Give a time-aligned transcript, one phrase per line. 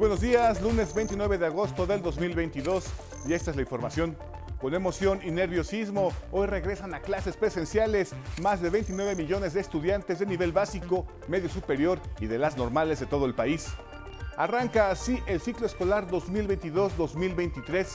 [0.00, 2.86] Buenos días, lunes 29 de agosto del 2022
[3.28, 4.16] y esta es la información.
[4.58, 10.18] Con emoción y nerviosismo, hoy regresan a clases presenciales más de 29 millones de estudiantes
[10.18, 13.68] de nivel básico, medio superior y de las normales de todo el país.
[14.38, 17.86] Arranca así el ciclo escolar 2022-2023.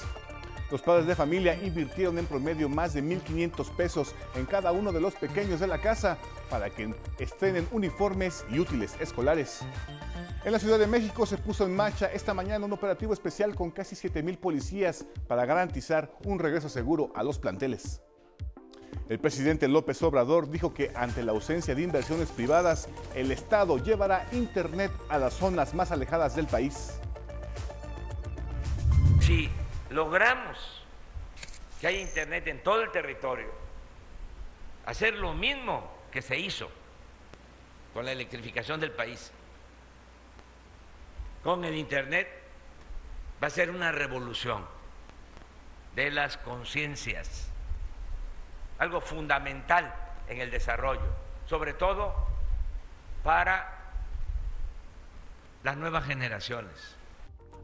[0.71, 4.99] Los padres de familia invirtieron en promedio más de 1.500 pesos en cada uno de
[4.99, 6.17] los pequeños de la casa
[6.49, 9.61] para que estrenen uniformes y útiles escolares.
[10.43, 13.69] En la Ciudad de México se puso en marcha esta mañana un operativo especial con
[13.69, 18.01] casi 7 mil policías para garantizar un regreso seguro a los planteles.
[19.07, 24.27] El presidente López Obrador dijo que ante la ausencia de inversiones privadas, el Estado llevará
[24.31, 26.93] Internet a las zonas más alejadas del país.
[29.19, 29.49] Si
[29.89, 30.83] logramos
[31.79, 33.51] que haya Internet en todo el territorio,
[34.85, 36.69] hacer lo mismo que se hizo
[37.93, 39.31] con la electrificación del país,
[41.43, 42.27] con el Internet
[43.41, 44.65] va a ser una revolución
[45.95, 47.49] de las conciencias,
[48.79, 49.93] algo fundamental
[50.27, 51.07] en el desarrollo,
[51.45, 52.27] sobre todo
[53.23, 53.71] para
[55.63, 56.94] las nuevas generaciones.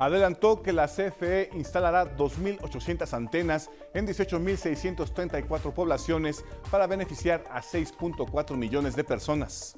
[0.01, 8.95] Adelantó que la CFE instalará 2.800 antenas en 18.634 poblaciones para beneficiar a 6.4 millones
[8.95, 9.77] de personas.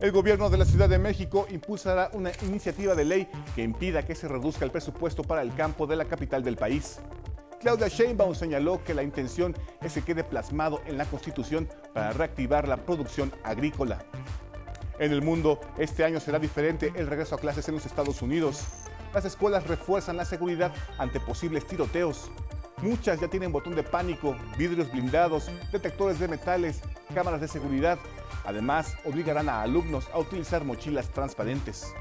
[0.00, 4.14] El gobierno de la Ciudad de México impulsará una iniciativa de ley que impida que
[4.14, 7.00] se reduzca el presupuesto para el campo de la capital del país.
[7.58, 12.68] Claudia Sheinbaum señaló que la intención es que quede plasmado en la Constitución para reactivar
[12.68, 14.04] la producción agrícola.
[14.98, 18.66] En el mundo, este año será diferente el regreso a clases en los Estados Unidos.
[19.14, 22.30] Las escuelas refuerzan la seguridad ante posibles tiroteos.
[22.78, 26.80] Muchas ya tienen botón de pánico, vidrios blindados, detectores de metales,
[27.14, 27.98] cámaras de seguridad
[28.44, 31.94] Además, obligarán a alumnos a utilizar mochilas transparentes.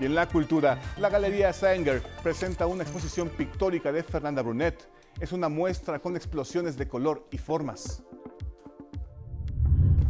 [0.00, 4.88] Y en la cultura, la Galería Sanger presenta una exposición pictórica de Fernanda Brunet.
[5.20, 8.02] Es una muestra con explosiones de color y formas.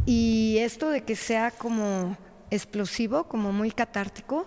[0.07, 2.17] Y esto de que sea como
[2.49, 4.45] explosivo, como muy catártico,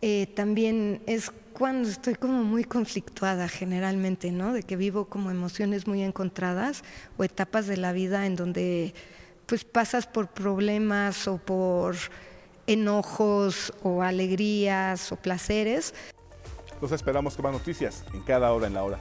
[0.00, 4.52] eh, también es cuando estoy como muy conflictuada generalmente, ¿no?
[4.52, 6.84] De que vivo como emociones muy encontradas
[7.16, 8.94] o etapas de la vida en donde
[9.46, 11.96] pues pasas por problemas o por
[12.68, 15.94] enojos o alegrías o placeres.
[16.80, 19.00] Los esperamos con más noticias en cada hora en la hora.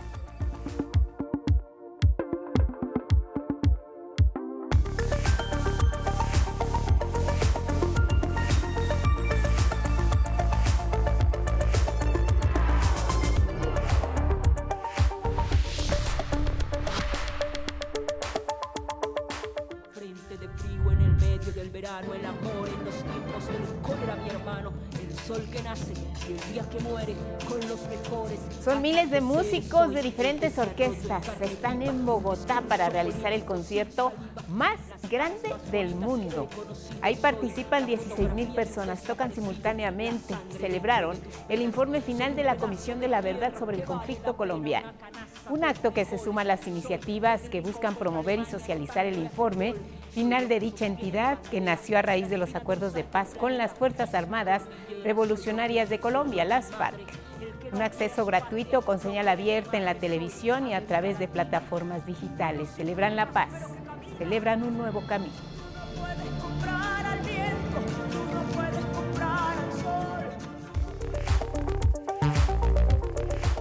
[29.09, 31.25] De músicos de diferentes orquestas.
[31.39, 34.11] Están en Bogotá para realizar el concierto
[34.49, 34.77] más
[35.09, 36.49] grande del mundo.
[37.01, 40.35] Ahí participan 16 mil personas, tocan simultáneamente.
[40.59, 41.15] Celebraron
[41.47, 44.91] el informe final de la Comisión de la Verdad sobre el conflicto colombiano.
[45.49, 49.73] Un acto que se suma a las iniciativas que buscan promover y socializar el informe
[50.11, 53.71] final de dicha entidad que nació a raíz de los acuerdos de paz con las
[53.71, 54.63] Fuerzas Armadas
[55.03, 57.26] Revolucionarias de Colombia, las FARC.
[57.71, 62.69] Un acceso gratuito con señal abierta en la televisión y a través de plataformas digitales.
[62.75, 63.49] Celebran la paz,
[64.17, 65.33] celebran un nuevo camino.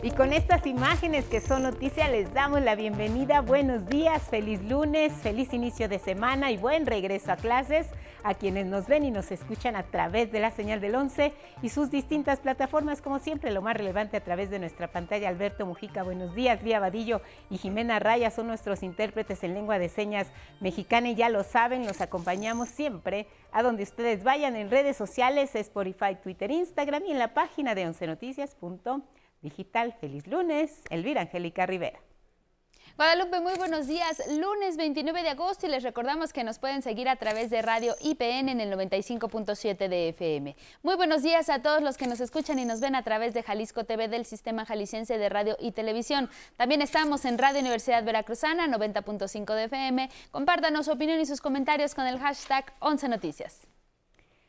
[0.02, 3.40] Y con estas imágenes que son noticia les damos la bienvenida.
[3.40, 7.88] Buenos días, feliz lunes, feliz inicio de semana y buen regreso a clases
[8.26, 11.32] a quienes nos ven y nos escuchan a través de la señal del 11
[11.62, 15.28] y sus distintas plataformas, como siempre, lo más relevante a través de nuestra pantalla.
[15.28, 16.60] Alberto Mujica, buenos días.
[16.64, 20.26] Lía Vadillo y Jimena Raya son nuestros intérpretes en lengua de señas
[20.58, 25.54] mexicana y ya lo saben, los acompañamos siempre a donde ustedes vayan en redes sociales,
[25.54, 29.02] Spotify, Twitter, Instagram y en la página de 11noticias.com
[29.40, 29.94] digital.
[30.00, 32.05] Feliz lunes, Elvira Angélica Rivera.
[32.96, 34.22] Guadalupe, muy buenos días.
[34.38, 37.94] Lunes 29 de agosto y les recordamos que nos pueden seguir a través de Radio
[38.00, 40.56] IPN en el 95.7 de FM.
[40.82, 43.42] Muy buenos días a todos los que nos escuchan y nos ven a través de
[43.42, 46.30] Jalisco TV del Sistema Jalisciense de Radio y Televisión.
[46.56, 50.10] También estamos en Radio Universidad Veracruzana 90.5 de FM.
[50.30, 53.75] Compártanos su opinión y sus comentarios con el hashtag 11 Noticias.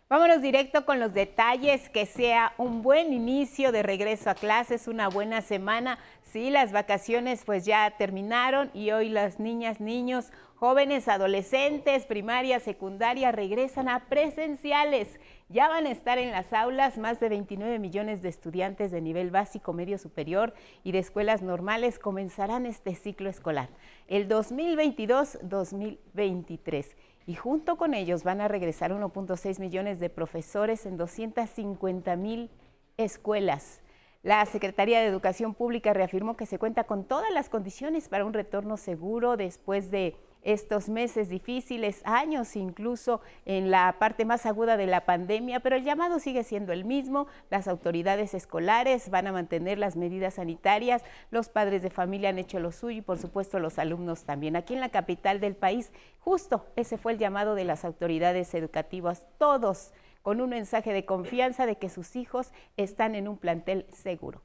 [0.10, 5.10] Vámonos directo con los detalles, que sea un buen inicio de regreso a clases, una
[5.10, 6.00] buena semana.
[6.22, 13.34] Sí, las vacaciones pues ya terminaron y hoy las niñas, niños, jóvenes, adolescentes, primaria, secundaria
[13.34, 15.20] regresan a presenciales.
[15.50, 19.30] Ya van a estar en las aulas más de 29 millones de estudiantes de nivel
[19.30, 20.54] básico, medio superior
[20.86, 23.68] y de escuelas normales comenzarán este ciclo escolar,
[24.08, 26.96] el 2022-2023
[27.28, 32.50] y junto con ellos van a regresar 1.6 millones de profesores en 250 mil
[32.96, 33.82] escuelas.
[34.24, 38.34] La Secretaría de Educación Pública reafirmó que se cuenta con todas las condiciones para un
[38.34, 40.16] retorno seguro después de
[40.48, 45.84] estos meses difíciles, años incluso en la parte más aguda de la pandemia, pero el
[45.84, 47.28] llamado sigue siendo el mismo.
[47.50, 52.62] Las autoridades escolares van a mantener las medidas sanitarias, los padres de familia han hecho
[52.62, 54.56] lo suyo y por supuesto los alumnos también.
[54.56, 59.26] Aquí en la capital del país, justo ese fue el llamado de las autoridades educativas,
[59.38, 59.92] todos
[60.22, 64.42] con un mensaje de confianza de que sus hijos están en un plantel seguro.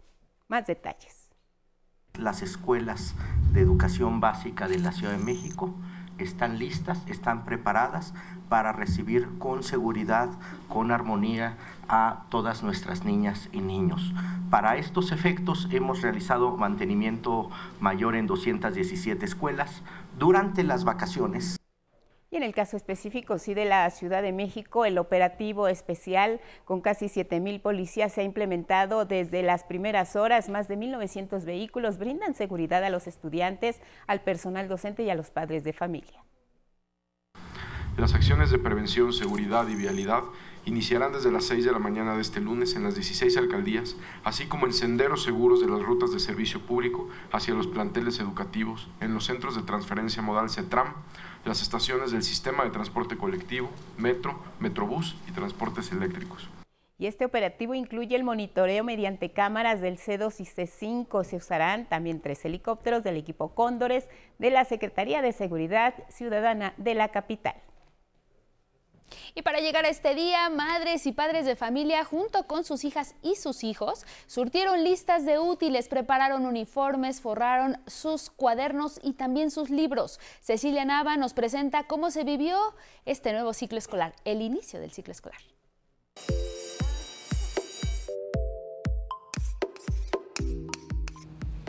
[0.48, 1.22] Más detalles
[2.18, 3.14] las escuelas
[3.52, 5.74] de educación básica de la Ciudad de México
[6.22, 8.14] están listas, están preparadas
[8.48, 10.28] para recibir con seguridad,
[10.68, 11.56] con armonía
[11.88, 14.12] a todas nuestras niñas y niños.
[14.50, 19.82] Para estos efectos hemos realizado mantenimiento mayor en 217 escuelas.
[20.18, 21.61] Durante las vacaciones
[22.32, 26.80] y en el caso específico, sí, de la Ciudad de México, el operativo especial con
[26.80, 30.48] casi 7 mil policías se ha implementado desde las primeras horas.
[30.48, 35.30] Más de 1.900 vehículos brindan seguridad a los estudiantes, al personal docente y a los
[35.30, 36.24] padres de familia.
[37.98, 40.22] Las acciones de prevención, seguridad y vialidad
[40.64, 44.46] iniciarán desde las 6 de la mañana de este lunes en las 16 alcaldías, así
[44.46, 49.12] como en senderos seguros de las rutas de servicio público hacia los planteles educativos, en
[49.12, 50.94] los centros de transferencia modal CETRAM,
[51.44, 56.48] las estaciones del sistema de transporte colectivo, metro, metrobús y transportes eléctricos.
[56.98, 61.24] Y este operativo incluye el monitoreo mediante cámaras del C2 y C5.
[61.24, 64.08] Se usarán también tres helicópteros del equipo Cóndores
[64.38, 67.56] de la Secretaría de Seguridad Ciudadana de la capital.
[69.34, 73.14] Y para llegar a este día, madres y padres de familia, junto con sus hijas
[73.22, 79.70] y sus hijos, surtieron listas de útiles, prepararon uniformes, forraron sus cuadernos y también sus
[79.70, 80.20] libros.
[80.40, 82.58] Cecilia Nava nos presenta cómo se vivió
[83.04, 85.40] este nuevo ciclo escolar, el inicio del ciclo escolar.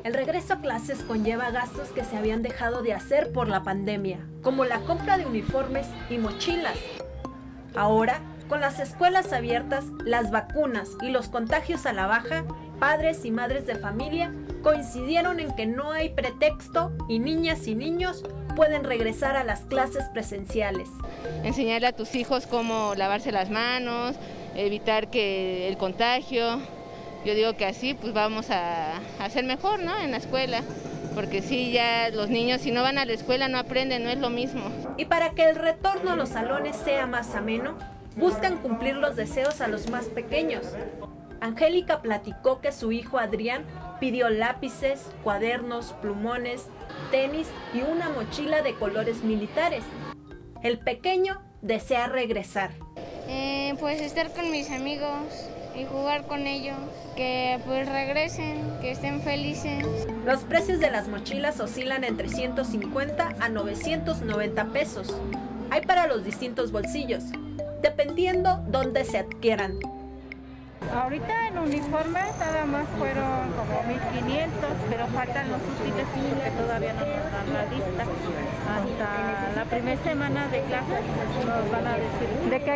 [0.03, 4.19] El regreso a clases conlleva gastos que se habían dejado de hacer por la pandemia,
[4.41, 6.77] como la compra de uniformes y mochilas,
[7.75, 12.45] Ahora, con las escuelas abiertas, las vacunas y los contagios a la baja,
[12.79, 18.23] padres y madres de familia coincidieron en que no hay pretexto y niñas y niños
[18.55, 20.89] pueden regresar a las clases presenciales.
[21.43, 24.15] Enseñarle a tus hijos cómo lavarse las manos,
[24.55, 26.59] evitar que el contagio.
[27.25, 29.97] Yo digo que así pues vamos a hacer mejor, ¿no?
[29.97, 30.61] En la escuela
[31.13, 34.17] porque sí, ya los niños si no van a la escuela no aprenden, no es
[34.17, 34.61] lo mismo.
[34.97, 37.77] Y para que el retorno a los salones sea más ameno,
[38.15, 40.65] buscan cumplir los deseos a los más pequeños.
[41.41, 43.65] Angélica platicó que su hijo Adrián
[43.99, 46.67] pidió lápices, cuadernos, plumones,
[47.11, 49.83] tenis y una mochila de colores militares.
[50.61, 52.71] El pequeño desea regresar.
[53.27, 56.77] Eh, pues estar con mis amigos y jugar con ellos,
[57.15, 59.85] que pues regresen, que estén felices.
[60.25, 65.13] Los precios de las mochilas oscilan entre 150 a 990 pesos.
[65.69, 67.23] Hay para los distintos bolsillos,
[67.81, 69.79] dependiendo dónde se adquieran.
[70.93, 76.05] Ahorita en uniforme nada más fueron como 1500, pero faltan los útiles
[76.43, 78.03] que todavía no nos dan la lista.
[78.69, 81.01] Hasta la primera semana de clases
[81.45, 82.71] nos van a decir de qué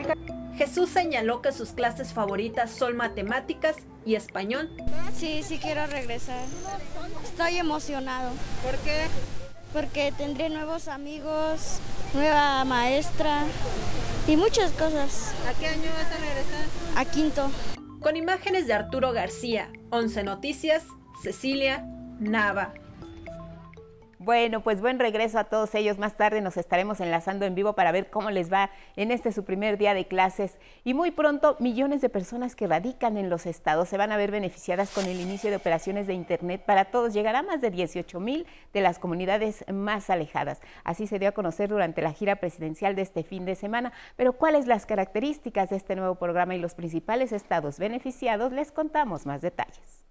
[0.57, 4.69] Jesús señaló que sus clases favoritas son matemáticas y español.
[5.13, 6.43] Sí, sí quiero regresar.
[7.23, 8.31] Estoy emocionado.
[8.63, 9.05] ¿Por qué?
[9.71, 11.79] Porque tendré nuevos amigos,
[12.15, 13.43] nueva maestra
[14.27, 15.31] y muchas cosas.
[15.47, 16.65] ¿A qué año vas a regresar?
[16.95, 17.51] A quinto.
[18.01, 20.83] Con imágenes de Arturo García, 11 Noticias,
[21.21, 21.85] Cecilia
[22.19, 22.73] Nava.
[24.19, 25.99] Bueno, pues buen regreso a todos ellos.
[25.99, 29.43] Más tarde nos estaremos enlazando en vivo para ver cómo les va en este su
[29.43, 30.57] primer día de clases.
[30.83, 34.31] Y muy pronto, millones de personas que radican en los estados se van a ver
[34.31, 37.13] beneficiadas con el inicio de operaciones de Internet para todos.
[37.13, 40.61] Llegará a más de 18 mil de las comunidades más alejadas.
[40.83, 43.93] Así se dio a conocer durante la gira presidencial de este fin de semana.
[44.15, 49.27] Pero cuáles las características de este nuevo programa y los principales estados beneficiados, les contamos
[49.27, 50.06] más detalles.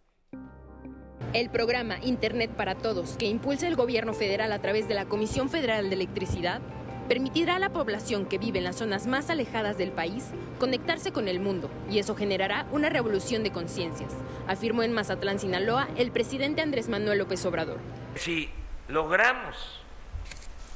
[1.33, 5.51] El programa Internet para Todos, que impulsa el gobierno federal a través de la Comisión
[5.51, 6.61] Federal de Electricidad,
[7.09, 11.29] permitirá a la población que vive en las zonas más alejadas del país conectarse con
[11.29, 14.13] el mundo y eso generará una revolución de conciencias,
[14.47, 17.79] afirmó en Mazatlán, Sinaloa, el presidente Andrés Manuel López Obrador.
[18.17, 18.49] Si
[18.89, 19.83] logramos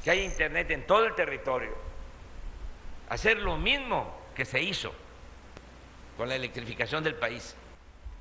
[0.03, 1.71] que haya Internet en todo el territorio,
[3.09, 4.93] hacer lo mismo que se hizo
[6.17, 7.55] con la electrificación del país,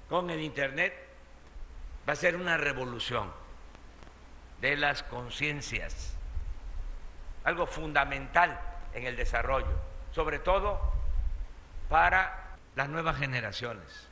[0.08, 1.09] con el Internet,
[2.08, 3.30] va a ser una revolución
[4.60, 6.14] de las conciencias,
[7.44, 8.60] algo fundamental
[8.94, 9.78] en el desarrollo,
[10.12, 10.80] sobre todo
[11.88, 14.10] para las nuevas generaciones.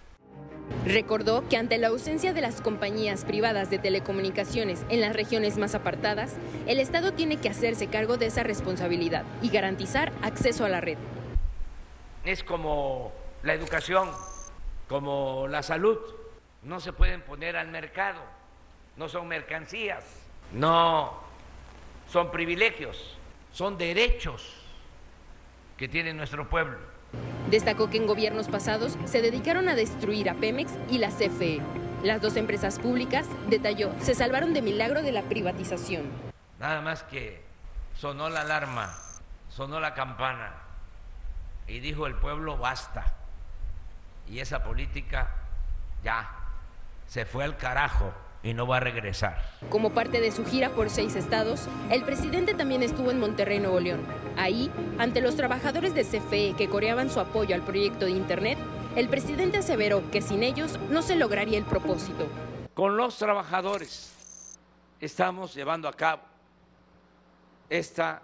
[0.84, 5.74] Recordó que ante la ausencia de las compañías privadas de telecomunicaciones en las regiones más
[5.74, 10.80] apartadas, el Estado tiene que hacerse cargo de esa responsabilidad y garantizar acceso a la
[10.80, 10.98] red.
[12.24, 14.10] Es como la educación,
[14.88, 15.98] como la salud,
[16.68, 18.20] no se pueden poner al mercado,
[18.96, 20.04] no son mercancías,
[20.52, 21.18] no
[22.06, 23.16] son privilegios,
[23.52, 24.54] son derechos
[25.78, 26.76] que tiene nuestro pueblo.
[27.48, 31.62] Destacó que en gobiernos pasados se dedicaron a destruir a Pemex y la CFE.
[32.02, 36.04] Las dos empresas públicas, detalló, se salvaron de milagro de la privatización.
[36.60, 37.42] Nada más que
[37.94, 38.94] sonó la alarma,
[39.48, 40.52] sonó la campana
[41.66, 43.14] y dijo el pueblo basta.
[44.28, 45.34] Y esa política
[46.04, 46.37] ya
[47.08, 48.12] se fue al carajo
[48.42, 49.42] y no va a regresar.
[49.70, 53.80] Como parte de su gira por seis estados, el presidente también estuvo en Monterrey, Nuevo
[53.80, 54.06] León.
[54.36, 58.58] Ahí, ante los trabajadores de CFE que coreaban su apoyo al proyecto de Internet,
[58.94, 62.28] el presidente aseveró que sin ellos no se lograría el propósito.
[62.74, 64.12] Con los trabajadores
[65.00, 66.22] estamos llevando a cabo
[67.68, 68.22] esta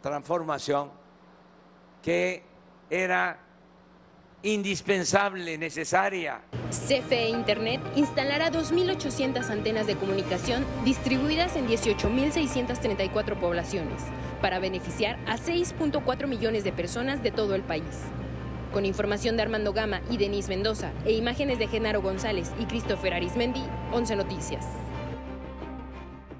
[0.00, 0.90] transformación
[2.02, 2.42] que
[2.90, 3.45] era
[4.46, 6.40] indispensable, necesaria.
[6.70, 14.02] CFE Internet instalará 2.800 antenas de comunicación distribuidas en 18.634 poblaciones
[14.40, 18.02] para beneficiar a 6.4 millones de personas de todo el país.
[18.72, 23.14] Con información de Armando Gama y Denise Mendoza e imágenes de Genaro González y Christopher
[23.14, 23.62] Arismendi,
[23.92, 24.66] 11 Noticias.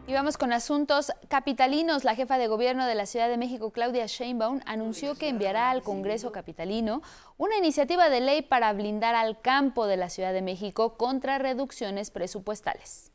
[0.09, 2.05] Y vamos con asuntos capitalinos.
[2.05, 5.83] La jefa de gobierno de la Ciudad de México, Claudia Sheinbaum, anunció que enviará al
[5.83, 7.03] Congreso capitalino
[7.39, 12.13] una iniciativa de ley para blindar al campo de la Ciudad de México contra reducciones
[12.13, 13.11] presupuestales.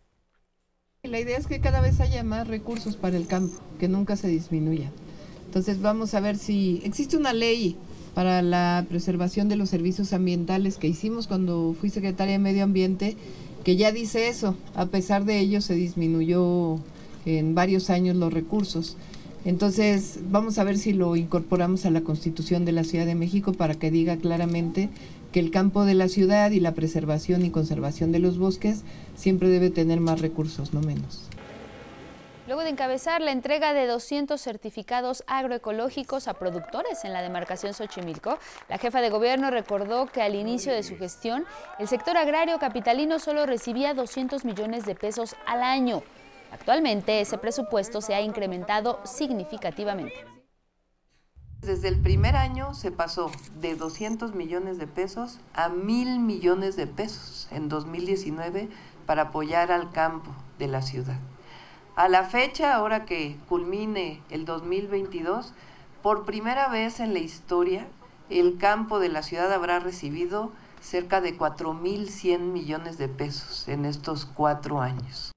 [1.04, 4.28] La idea es que cada vez haya más recursos para el campo, que nunca se
[4.28, 4.92] disminuya.
[5.46, 7.78] Entonces vamos a ver si existe una ley
[8.14, 13.16] para la preservación de los servicios ambientales que hicimos cuando fui secretaria de Medio Ambiente
[13.64, 16.80] que ya dice eso, a pesar de ello se disminuyó
[17.26, 18.98] en varios años los recursos.
[19.44, 23.54] Entonces, vamos a ver si lo incorporamos a la Constitución de la Ciudad de México
[23.54, 24.90] para que diga claramente
[25.32, 28.82] que el campo de la ciudad y la preservación y conservación de los bosques
[29.16, 31.31] siempre debe tener más recursos, no menos.
[32.52, 38.40] Luego de encabezar la entrega de 200 certificados agroecológicos a productores en la demarcación Xochimilco,
[38.68, 41.46] la jefa de gobierno recordó que al inicio de su gestión,
[41.80, 46.04] el sector agrario capitalino solo recibía 200 millones de pesos al año.
[46.52, 50.26] Actualmente ese presupuesto se ha incrementado significativamente.
[51.62, 53.32] Desde el primer año se pasó
[53.62, 58.68] de 200 millones de pesos a mil millones de pesos en 2019
[59.06, 61.31] para apoyar al campo de la ciudad.
[61.96, 65.54] A la fecha, ahora que culmine el 2022,
[66.02, 67.86] por primera vez en la historia,
[68.30, 74.26] el campo de la ciudad habrá recibido cerca de 4.100 millones de pesos en estos
[74.26, 75.32] cuatro años.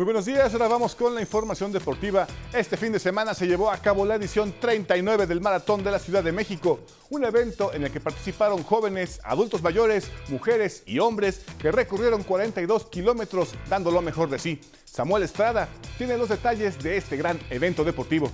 [0.00, 2.26] Muy buenos días, ahora vamos con la información deportiva.
[2.54, 5.98] Este fin de semana se llevó a cabo la edición 39 del Maratón de la
[5.98, 6.80] Ciudad de México,
[7.10, 12.86] un evento en el que participaron jóvenes, adultos mayores, mujeres y hombres que recorrieron 42
[12.86, 14.58] kilómetros dando lo mejor de sí.
[14.86, 18.30] Samuel Estrada tiene los detalles de este gran evento deportivo.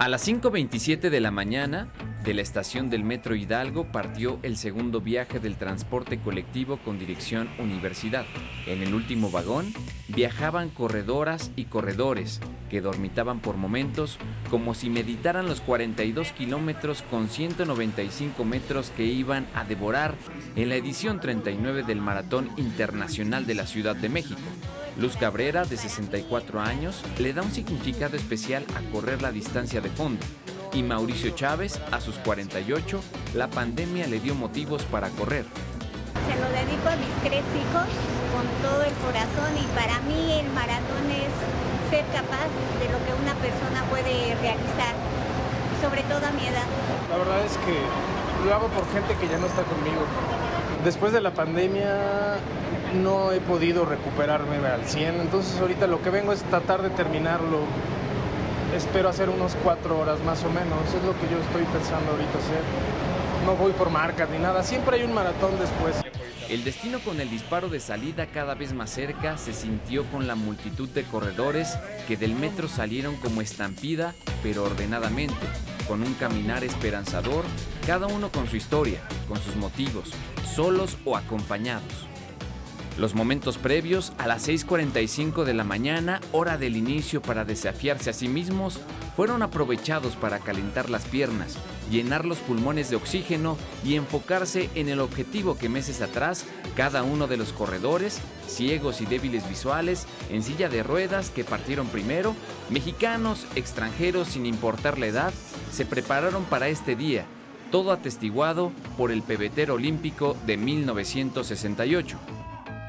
[0.00, 1.92] A las 5.27 de la mañana,
[2.28, 7.48] de la estación del Metro Hidalgo partió el segundo viaje del transporte colectivo con dirección
[7.58, 8.26] Universidad.
[8.66, 9.72] En el último vagón
[10.08, 14.18] viajaban corredoras y corredores que dormitaban por momentos
[14.50, 20.14] como si meditaran los 42 kilómetros con 195 metros que iban a devorar
[20.54, 24.38] en la edición 39 del Maratón Internacional de la Ciudad de México.
[24.98, 29.88] Luz Cabrera, de 64 años, le da un significado especial a correr la distancia de
[29.88, 30.20] fondo.
[30.72, 33.00] Y Mauricio Chávez, a sus 48,
[33.34, 35.44] la pandemia le dio motivos para correr.
[36.28, 37.88] Se lo dedico a mis tres hijos
[38.34, 41.32] con todo el corazón y para mí el maratón es
[41.90, 42.48] ser capaz
[42.78, 44.94] de lo que una persona puede realizar,
[45.82, 46.68] sobre todo a mi edad.
[47.10, 50.04] La verdad es que lo hago por gente que ya no está conmigo.
[50.84, 52.36] Después de la pandemia
[53.02, 57.60] no he podido recuperarme al 100, entonces ahorita lo que vengo es tratar de terminarlo.
[58.74, 62.38] Espero hacer unos cuatro horas más o menos, es lo que yo estoy pensando ahorita
[62.38, 62.62] hacer.
[63.46, 65.96] No voy por marcas ni nada, siempre hay un maratón después.
[66.50, 70.34] El destino con el disparo de salida cada vez más cerca se sintió con la
[70.34, 75.46] multitud de corredores que del metro salieron como estampida, pero ordenadamente,
[75.86, 77.44] con un caminar esperanzador,
[77.86, 80.10] cada uno con su historia, con sus motivos,
[80.54, 82.07] solos o acompañados.
[82.98, 88.12] Los momentos previos a las 6.45 de la mañana, hora del inicio para desafiarse a
[88.12, 88.80] sí mismos,
[89.14, 91.56] fueron aprovechados para calentar las piernas,
[91.92, 97.28] llenar los pulmones de oxígeno y enfocarse en el objetivo que meses atrás cada uno
[97.28, 102.34] de los corredores, ciegos y débiles visuales, en silla de ruedas que partieron primero,
[102.68, 105.32] mexicanos, extranjeros sin importar la edad,
[105.70, 107.26] se prepararon para este día,
[107.70, 112.18] todo atestiguado por el pebetero olímpico de 1968.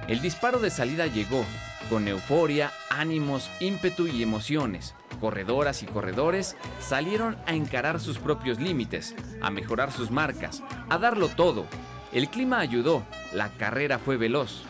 [0.10, 1.46] El disparo de salida llegó,
[1.88, 4.96] con euforia, ánimos, ímpetu y emociones.
[5.22, 11.28] Corredoras y corredores salieron a encarar sus propios límites, a mejorar sus marcas, a darlo
[11.28, 11.68] todo.
[12.12, 14.64] El clima ayudó, la carrera fue veloz.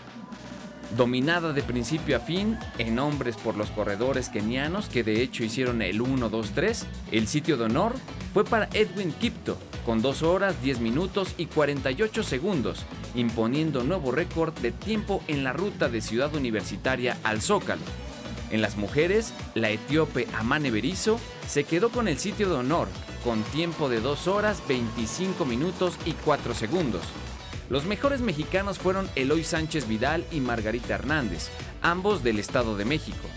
[0.98, 5.81] Dominada de principio a fin, en hombres por los corredores kenianos que de hecho hicieron
[5.81, 7.93] el 1-2-3, el sitio de honor
[8.34, 14.53] fue para Edwin Kipto, con 2 horas 10 minutos y 48 segundos, imponiendo nuevo récord
[14.59, 17.81] de tiempo en la ruta de Ciudad Universitaria al Zócalo.
[18.51, 22.87] En las mujeres, la etíope Amane Berizo se quedó con el sitio de honor,
[23.23, 27.03] con tiempo de 2 horas 25 minutos y 4 segundos.
[27.69, 31.49] Los mejores mexicanos fueron Eloy Sánchez Vidal y Margarita Hernández,
[31.81, 33.27] ambos del Estado de México.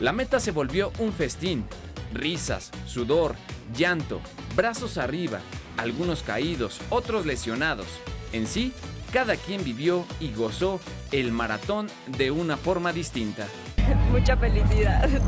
[0.00, 1.66] La meta se volvió un festín,
[2.14, 3.34] risas, sudor,
[3.76, 4.22] llanto,
[4.56, 5.40] brazos arriba,
[5.76, 7.86] algunos caídos, otros lesionados.
[8.32, 8.72] En sí,
[9.12, 10.80] cada quien vivió y gozó
[11.12, 13.46] el maratón de una forma distinta.
[14.10, 15.08] Mucha felicidad.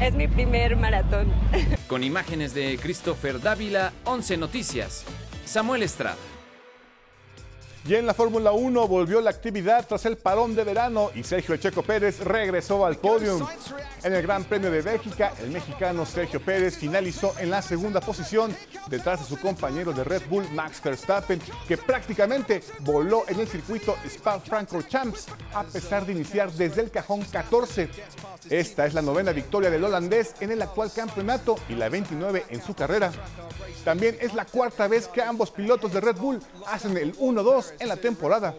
[0.00, 1.32] Es mi primer maratón.
[1.88, 5.04] Con imágenes de Christopher Dávila, 11 Noticias.
[5.44, 6.16] Samuel Estrada.
[7.86, 11.54] Y en la Fórmula 1 volvió la actividad tras el parón de verano y Sergio
[11.58, 13.46] Checo Pérez regresó al podio.
[14.02, 18.56] En el Gran Premio de Bélgica, el mexicano Sergio Pérez finalizó en la segunda posición
[18.88, 23.96] detrás de su compañero de Red Bull Max Verstappen, que prácticamente voló en el circuito
[24.06, 27.90] Spa-Francorchamps a pesar de iniciar desde el cajón 14.
[28.48, 32.62] Esta es la novena victoria del holandés en el actual campeonato y la 29 en
[32.62, 33.12] su carrera.
[33.84, 37.88] También es la cuarta vez que ambos pilotos de Red Bull hacen el 1-2 en
[37.88, 38.54] la temporada.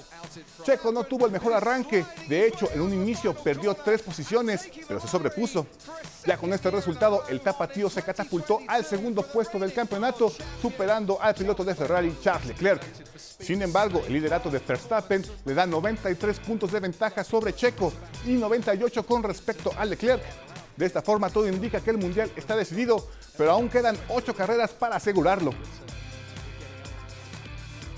[0.64, 5.00] Checo no tuvo el mejor arranque, de hecho en un inicio perdió tres posiciones, pero
[5.00, 5.68] se sobrepuso.
[6.26, 11.36] Ya con este resultado, el tapatío se catapultó al segundo puesto del campeonato, superando al
[11.36, 12.82] piloto de Ferrari Charles Leclerc.
[13.40, 17.94] Sin embargo, el liderato de Verstappen le da 93 puntos de ventaja sobre Checo
[18.26, 20.24] y 98 con respecto a Leclerc.
[20.76, 24.72] De esta forma, todo indica que el Mundial está decidido, pero aún quedan ocho carreras
[24.72, 25.52] para asegurarlo.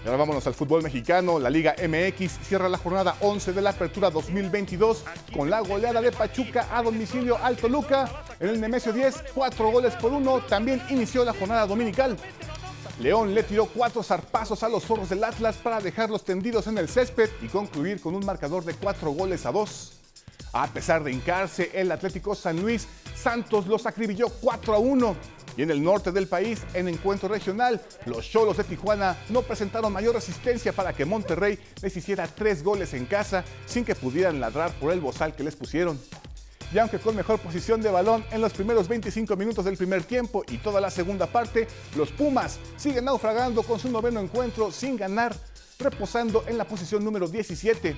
[0.08, 1.38] Ahora vámonos al fútbol mexicano.
[1.38, 5.04] La Liga MX cierra la jornada 11 de la Apertura 2022
[5.36, 8.24] con la goleada de Pachuca a domicilio al Toluca.
[8.40, 10.40] En el Nemesio 10, cuatro goles por uno.
[10.40, 12.16] También inició la jornada dominical.
[13.02, 16.88] León le tiró cuatro zarpazos a los zorros del Atlas para dejarlos tendidos en el
[16.88, 20.00] césped y concluir con un marcador de cuatro goles a dos.
[20.54, 25.16] A pesar de hincarse, el Atlético San Luis Santos los acribilló 4 a 1.
[25.58, 29.92] Y en el norte del país, en encuentro regional, los Cholos de Tijuana no presentaron
[29.92, 34.72] mayor resistencia para que Monterrey les hiciera tres goles en casa sin que pudieran ladrar
[34.74, 36.00] por el bozal que les pusieron.
[36.72, 40.44] Y aunque con mejor posición de balón en los primeros 25 minutos del primer tiempo
[40.48, 45.36] y toda la segunda parte, los Pumas siguen naufragando con su noveno encuentro sin ganar,
[45.80, 47.96] reposando en la posición número 17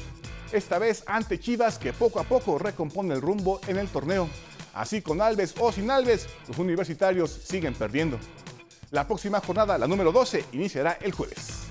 [0.52, 4.30] esta vez ante Chivas que poco a poco recompone el rumbo en el torneo.
[4.74, 8.20] Así con Alves o sin Alves, los universitarios siguen perdiendo.
[8.92, 11.70] La próxima jornada, la número 12, iniciará el jueves.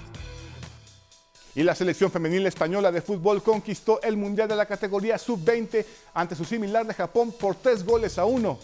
[1.54, 5.84] Y la selección femenil española de fútbol conquistó el Mundial de la categoría sub-20
[6.14, 8.58] ante su similar de Japón por tres goles a uno.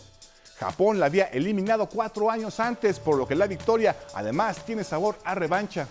[0.59, 5.16] Japón la había eliminado cuatro años antes, por lo que la victoria además tiene sabor
[5.25, 5.88] a revancha.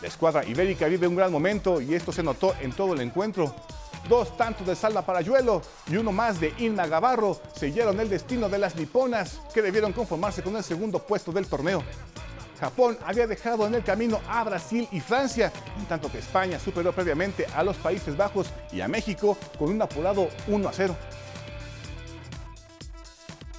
[0.00, 3.54] La escuadra ibérica vive un gran momento y esto se notó en todo el encuentro.
[4.08, 8.58] Dos tantos de Salva Parayuelo y uno más de Inma Gavarro sellaron el destino de
[8.58, 11.82] las niponas, que debieron conformarse con el segundo puesto del torneo.
[12.58, 16.92] Japón había dejado en el camino a Brasil y Francia, en tanto que España superó
[16.92, 20.96] previamente a los Países Bajos y a México con un apurado 1 a 0.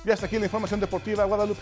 [0.06, 1.62] Y hasta aquí la información deportiva Guadalupe.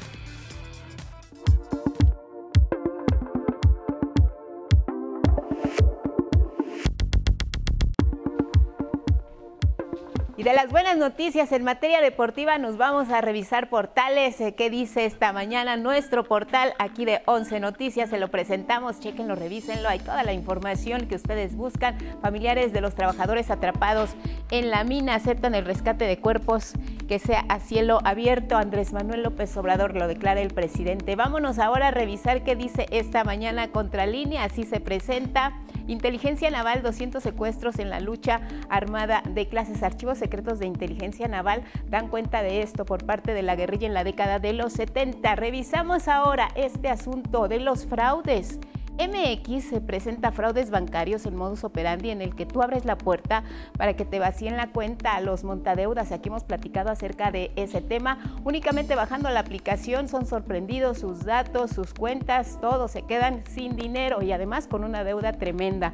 [10.43, 14.39] De las buenas noticias en materia deportiva nos vamos a revisar portales.
[14.39, 18.09] Eh, ¿Qué dice esta mañana nuestro portal aquí de 11 Noticias?
[18.09, 19.89] Se lo presentamos, chequenlo, revísenlo.
[19.89, 21.97] Hay toda la información que ustedes buscan.
[22.21, 24.11] Familiares de los trabajadores atrapados
[24.49, 26.71] en la mina aceptan el rescate de cuerpos
[27.09, 28.55] que sea a cielo abierto.
[28.55, 31.17] Andrés Manuel López Obrador lo declara el presidente.
[31.17, 34.45] Vámonos ahora a revisar qué dice esta mañana Contralínea.
[34.45, 35.51] Así se presenta.
[35.89, 39.81] Inteligencia Naval, 200 secuestros en la lucha armada de clases.
[39.81, 43.95] Archivos secretos de inteligencia naval dan cuenta de esto por parte de la guerrilla en
[43.95, 45.35] la década de los 70.
[45.35, 48.59] Revisamos ahora este asunto de los fraudes.
[48.99, 53.43] MX se presenta fraudes bancarios en modus operandi en el que tú abres la puerta
[53.77, 56.11] para que te vacíen la cuenta a los montadeudas.
[56.11, 58.19] Aquí hemos platicado acerca de ese tema.
[58.43, 64.21] Únicamente bajando la aplicación son sorprendidos sus datos, sus cuentas, todos se quedan sin dinero
[64.21, 65.93] y además con una deuda tremenda.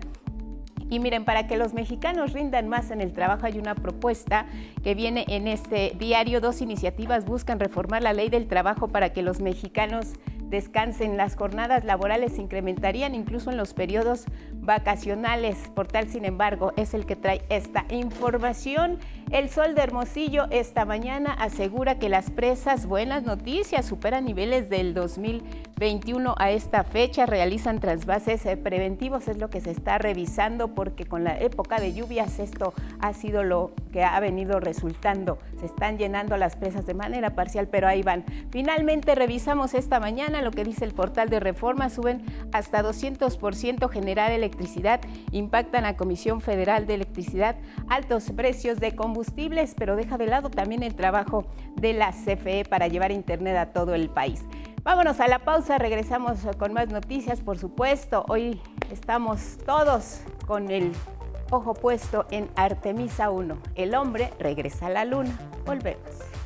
[0.89, 4.45] Y miren, para que los mexicanos rindan más en el trabajo hay una propuesta
[4.83, 6.41] que viene en este diario.
[6.41, 10.13] Dos iniciativas buscan reformar la ley del trabajo para que los mexicanos
[10.55, 11.17] descansen.
[11.17, 15.57] Las jornadas laborales se incrementarían incluso en los periodos vacacionales.
[15.75, 18.97] Por tal, sin embargo, es el que trae esta información.
[19.31, 24.93] El Sol de Hermosillo esta mañana asegura que las presas, buenas noticias, superan niveles del
[24.93, 31.05] 2021 a esta fecha, realizan trasvases eh, preventivos, es lo que se está revisando porque
[31.05, 35.39] con la época de lluvias esto ha sido lo que ha venido resultando.
[35.59, 38.23] Se están llenando las presas de manera parcial, pero ahí van.
[38.51, 44.31] Finalmente revisamos esta mañana lo que dice el portal de reforma, suben hasta 200% generar
[44.31, 47.57] electricidad, impactan a Comisión Federal de Electricidad,
[47.89, 52.87] altos precios de combustibles, pero deja de lado también el trabajo de la CFE para
[52.87, 54.45] llevar Internet a todo el país.
[54.83, 58.23] Vámonos a la pausa, regresamos con más noticias, por supuesto.
[58.29, 60.91] Hoy estamos todos con el
[61.49, 63.57] ojo puesto en Artemisa 1.
[63.73, 65.35] El hombre regresa a la luna.
[65.65, 66.44] Volvemos.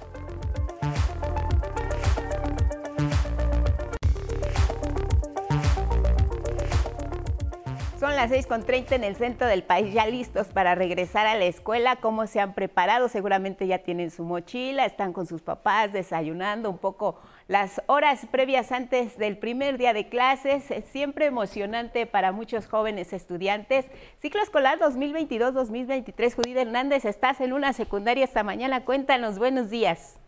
[8.10, 11.98] Son las 6.30 en el centro del país, ya listos para regresar a la escuela.
[11.98, 13.08] ¿Cómo se han preparado?
[13.08, 18.72] Seguramente ya tienen su mochila, están con sus papás desayunando un poco las horas previas
[18.72, 20.72] antes del primer día de clases.
[20.72, 23.86] Es siempre emocionante para muchos jóvenes estudiantes.
[24.20, 26.34] Ciclo escolar 2022-2023.
[26.34, 28.86] Judith Hernández, estás en una secundaria esta mañana.
[28.86, 30.20] Cuéntanos, buenos días.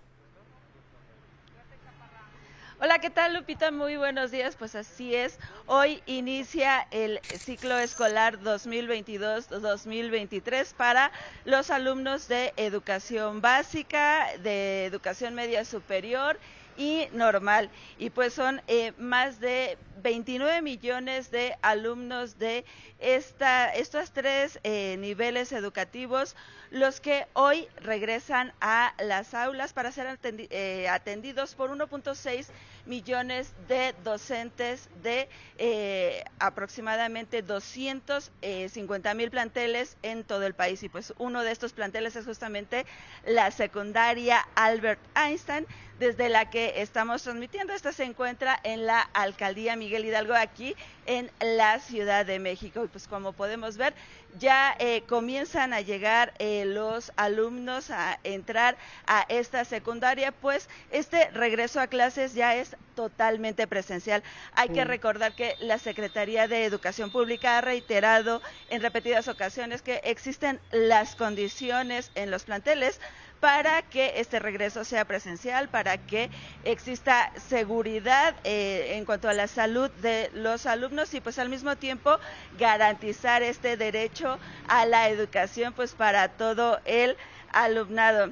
[2.84, 3.70] Hola, ¿qué tal Lupita?
[3.70, 4.56] Muy buenos días.
[4.56, 5.38] Pues así es.
[5.68, 11.12] Hoy inicia el ciclo escolar 2022-2023 para
[11.46, 16.40] los alumnos de educación básica, de educación media superior
[16.76, 17.70] y normal.
[18.00, 22.66] Y pues son eh, más de 29 millones de alumnos de
[22.98, 26.36] esta, estos tres eh, niveles educativos
[26.72, 32.48] los que hoy regresan a las aulas para ser eh, atendidos por 1.6
[32.86, 40.84] millones de docentes de eh, aproximadamente 250 mil planteles en todo el país.
[40.84, 42.86] Y pues uno de estos planteles es justamente
[43.26, 45.66] la secundaria Albert Einstein,
[46.02, 47.74] desde la que estamos transmitiendo.
[47.74, 52.84] Esta se encuentra en la alcaldía Miguel Hidalgo, aquí en la Ciudad de México.
[52.84, 53.94] Y pues como podemos ver,
[54.40, 61.30] ya eh, comienzan a llegar eh, los alumnos a entrar a esta secundaria, pues este
[61.30, 64.24] regreso a clases ya es totalmente presencial.
[64.54, 70.02] Hay que recordar que la Secretaría de Educación Pública ha reiterado en repetidas ocasiones que
[70.04, 73.00] existen las condiciones en los planteles
[73.42, 76.30] para que este regreso sea presencial, para que
[76.64, 81.76] exista seguridad eh, en cuanto a la salud de los alumnos y pues al mismo
[81.76, 82.18] tiempo
[82.58, 87.18] garantizar este derecho a la educación pues para todo el
[87.52, 88.32] alumnado.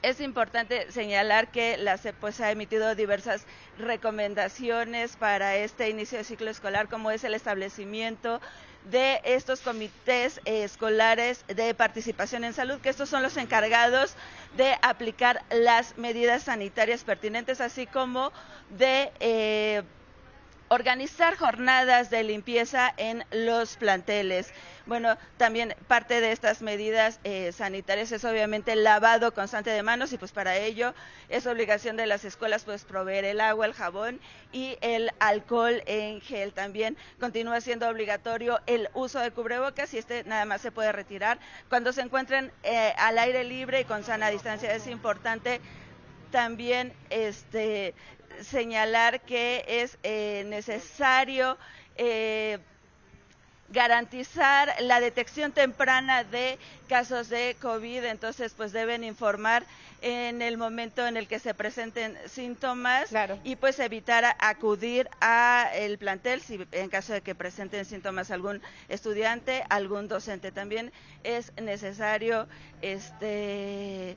[0.00, 3.46] Es importante señalar que la CEP pues, ha emitido diversas
[3.78, 8.40] recomendaciones para este inicio de ciclo escolar, como es el establecimiento
[8.84, 14.14] de estos comités eh, escolares de participación en salud, que estos son los encargados
[14.56, 18.32] de aplicar las medidas sanitarias pertinentes, así como
[18.70, 19.82] de eh,
[20.68, 24.52] organizar jornadas de limpieza en los planteles.
[24.86, 30.12] Bueno, también parte de estas medidas eh, sanitarias es obviamente el lavado constante de manos
[30.12, 30.92] y pues para ello
[31.28, 36.20] es obligación de las escuelas pues proveer el agua, el jabón y el alcohol en
[36.20, 36.52] gel.
[36.52, 41.38] También continúa siendo obligatorio el uso de cubrebocas y este nada más se puede retirar
[41.68, 44.74] cuando se encuentren eh, al aire libre y con sana distancia.
[44.74, 45.60] Es importante
[46.32, 47.94] también este
[48.40, 51.56] señalar que es eh, necesario
[53.72, 56.58] garantizar la detección temprana de
[56.88, 59.64] casos de COVID, entonces pues deben informar
[60.02, 63.08] en el momento en el que se presenten síntomas
[63.44, 68.60] y pues evitar acudir a el plantel si en caso de que presenten síntomas algún
[68.88, 70.52] estudiante, algún docente.
[70.52, 72.48] También es necesario
[72.82, 74.16] este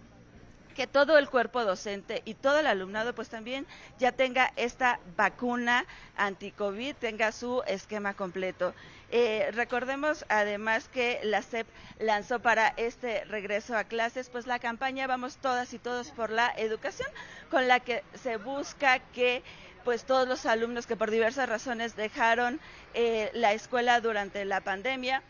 [0.76, 3.66] que todo el cuerpo docente y todo el alumnado pues también
[3.98, 5.86] ya tenga esta vacuna
[6.18, 8.74] anti-COVID, tenga su esquema completo.
[9.12, 11.68] Eh, recordemos además que la SEP
[12.00, 16.52] lanzó para este regreso a clases pues la campaña Vamos todas y todos por la
[16.58, 17.08] educación
[17.52, 19.44] con la que se busca que
[19.84, 22.60] pues todos los alumnos que por diversas razones dejaron
[22.96, 25.22] eh, la escuela durante la pandemia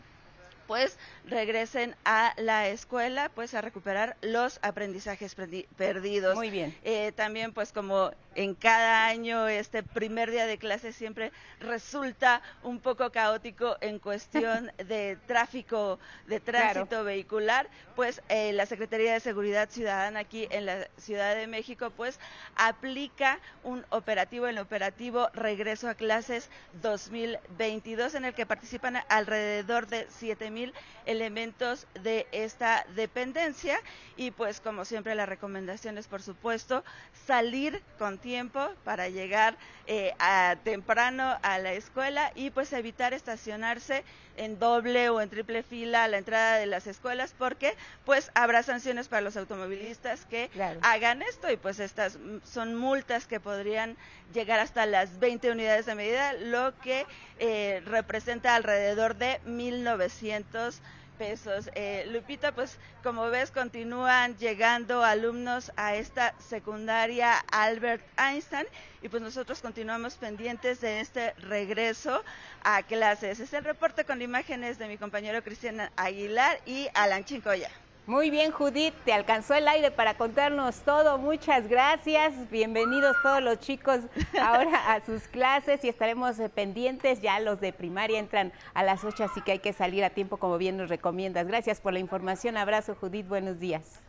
[0.66, 5.36] pues regresen a la escuela, pues a recuperar los aprendizajes
[5.76, 6.34] perdidos.
[6.34, 6.76] Muy bien.
[6.82, 12.80] Eh, también, pues como en cada año, este primer día de clase siempre resulta un
[12.80, 19.70] poco caótico en cuestión de tráfico, de tránsito vehicular, pues eh, la Secretaría de Seguridad
[19.70, 22.20] Ciudadana aquí en la Ciudad de México, pues
[22.56, 26.50] aplica un operativo, el operativo Regreso a Clases
[26.82, 30.74] 2022, en el que participan alrededor de 7 mil
[31.06, 33.78] elementos de esta dependencia.
[34.16, 36.84] Y pues como siempre la recomendación es por supuesto
[37.26, 44.02] salir con tiempo para llegar eh, a, temprano a la escuela y pues evitar estacionarse
[44.36, 48.64] en doble o en triple fila a la entrada de las escuelas porque pues habrá
[48.64, 50.50] sanciones para los automovilistas que
[50.82, 53.96] hagan esto y pues estas son multas que podrían
[54.34, 57.06] llegar hasta las 20 unidades de medida, lo que
[57.38, 60.80] eh, representa alrededor de 1.900
[61.18, 61.70] pesos.
[61.74, 68.66] Eh, Lupita, pues como ves, continúan llegando alumnos a esta secundaria Albert Einstein
[69.02, 72.22] y pues nosotros continuamos pendientes de este regreso
[72.62, 73.40] a clases.
[73.40, 77.70] Es el reporte con imágenes de mi compañero Cristian Aguilar y Alan Chincoya.
[78.06, 81.18] Muy bien, Judith, te alcanzó el aire para contarnos todo.
[81.18, 82.48] Muchas gracias.
[82.52, 83.98] Bienvenidos todos los chicos
[84.40, 87.20] ahora a sus clases y estaremos eh, pendientes.
[87.20, 90.36] Ya los de primaria entran a las 8, así que hay que salir a tiempo,
[90.36, 91.48] como bien nos recomiendas.
[91.48, 92.56] Gracias por la información.
[92.56, 93.26] Abrazo, Judith.
[93.26, 94.00] Buenos días.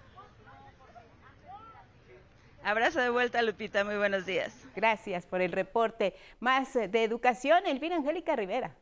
[2.63, 3.83] Abrazo de vuelta, Lupita.
[3.83, 4.53] Muy buenos días.
[4.75, 6.13] Gracias por el reporte.
[6.39, 8.75] Más eh, de educación, Elvira Angélica Rivera.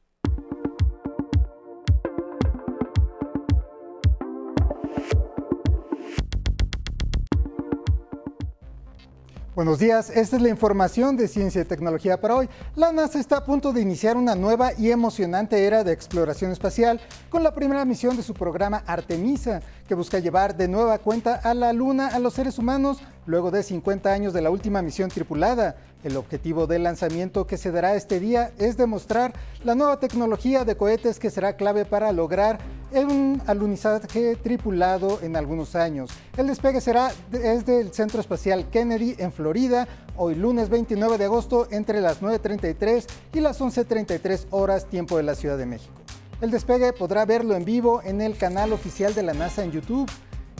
[9.57, 12.47] Buenos días, esta es la información de ciencia y tecnología para hoy.
[12.75, 17.01] La NASA está a punto de iniciar una nueva y emocionante era de exploración espacial
[17.31, 21.55] con la primera misión de su programa Artemisa, que busca llevar de nueva cuenta a
[21.55, 25.75] la Luna a los seres humanos luego de 50 años de la última misión tripulada.
[26.03, 30.75] El objetivo del lanzamiento que se dará este día es demostrar la nueva tecnología de
[30.75, 32.57] cohetes que será clave para lograr
[32.93, 36.09] un alunizaje tripulado en algunos años.
[36.37, 41.67] El despegue será desde el Centro Espacial Kennedy en Florida, hoy lunes 29 de agosto
[41.69, 45.93] entre las 9.33 y las 11.33 horas tiempo de la Ciudad de México.
[46.39, 50.09] El despegue podrá verlo en vivo en el canal oficial de la NASA en YouTube.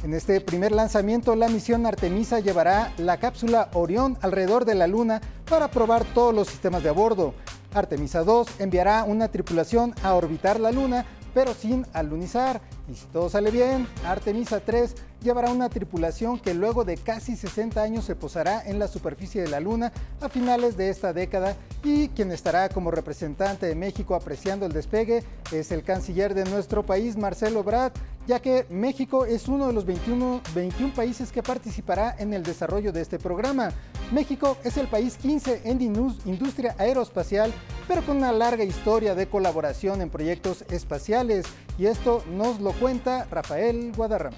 [0.03, 5.21] En este primer lanzamiento, la misión Artemisa llevará la cápsula Orión alrededor de la Luna
[5.49, 7.33] para probar todos los sistemas de a bordo.
[7.73, 12.61] Artemisa 2 enviará una tripulación a orbitar la Luna, pero sin alunizar.
[12.89, 17.81] Y si todo sale bien, Artemisa 3 llevará una tripulación que luego de casi 60
[17.81, 22.07] años se posará en la superficie de la Luna a finales de esta década y
[22.09, 27.17] quien estará como representante de México apreciando el despegue es el canciller de nuestro país,
[27.17, 27.91] Marcelo Brad,
[28.27, 32.91] ya que México es uno de los 21, 21 países que participará en el desarrollo
[32.91, 33.71] de este programa.
[34.11, 37.53] México es el país 15 en industria aeroespacial,
[37.87, 41.45] pero con una larga historia de colaboración en proyectos espaciales.
[41.77, 44.37] Y esto nos lo cuenta Rafael Guadarrama.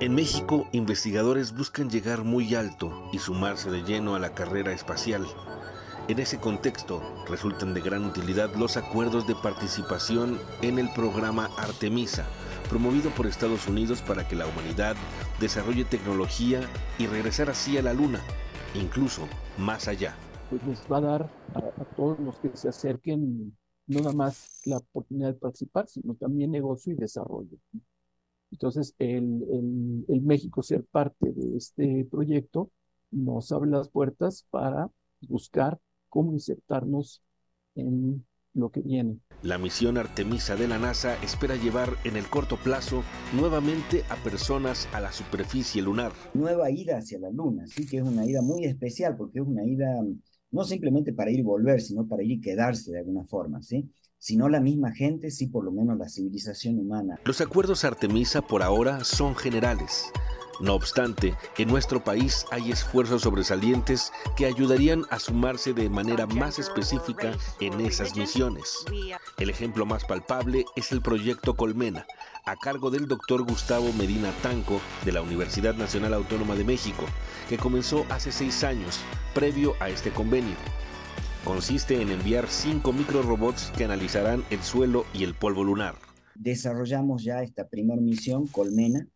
[0.00, 5.24] En México, investigadores buscan llegar muy alto y sumarse de lleno a la carrera espacial.
[6.08, 12.26] En ese contexto, resultan de gran utilidad los acuerdos de participación en el programa Artemisa,
[12.68, 14.96] promovido por Estados Unidos para que la humanidad
[15.40, 16.60] desarrolle tecnología
[16.98, 18.20] y regresar así a la Luna,
[18.74, 20.14] incluso más allá.
[20.50, 24.78] Pues les va a dar a, todos los que se acerquen no nada más la
[24.78, 27.58] oportunidad de participar, sino también negocio y desarrollo.
[28.50, 32.70] Entonces, el, el México ser parte de este proyecto
[33.10, 35.78] nos abre las puertas para buscar
[36.08, 37.22] cómo insertarnos
[37.74, 39.18] en lo que viene.
[39.42, 43.02] La misión Artemisa de la NASA espera llevar en el corto plazo
[43.34, 46.12] nuevamente a personas a la superficie lunar.
[46.32, 49.66] Nueva ida hacia la Luna, sí que es una ida muy especial porque es una
[49.66, 50.00] ida
[50.54, 53.88] no simplemente para ir y volver, sino para ir y quedarse de alguna forma, ¿sí?
[54.24, 57.20] Si no la misma gente, sí por lo menos la civilización humana.
[57.26, 60.06] Los acuerdos Artemisa por ahora son generales.
[60.60, 66.58] No obstante, en nuestro país hay esfuerzos sobresalientes que ayudarían a sumarse de manera más
[66.58, 68.86] específica en esas misiones.
[69.36, 72.06] El ejemplo más palpable es el proyecto Colmena,
[72.46, 77.04] a cargo del doctor Gustavo Medina Tanco de la Universidad Nacional Autónoma de México,
[77.50, 79.00] que comenzó hace seis años,
[79.34, 80.56] previo a este convenio.
[81.44, 85.94] Consiste en enviar cinco microrobots que analizarán el suelo y el polvo lunar.
[86.34, 89.06] Desarrollamos ya esta primera misión, Colmena,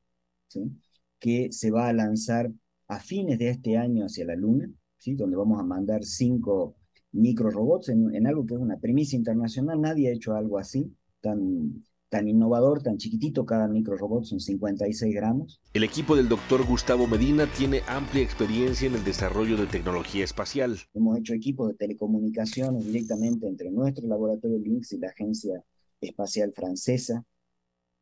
[1.18, 2.52] que se va a lanzar
[2.86, 4.70] a fines de este año hacia la Luna,
[5.06, 6.76] donde vamos a mandar cinco
[7.12, 9.80] microrobots en, en algo que es una premisa internacional.
[9.80, 15.60] Nadie ha hecho algo así, tan, tan innovador, tan chiquitito, cada microrobot son 56 gramos.
[15.74, 20.78] El equipo del doctor Gustavo Medina tiene amplia experiencia en el desarrollo de tecnología espacial.
[20.94, 25.62] Hemos hecho equipos de telecomunicaciones directamente entre nuestro laboratorio LINX y la Agencia
[26.00, 27.24] Espacial Francesa.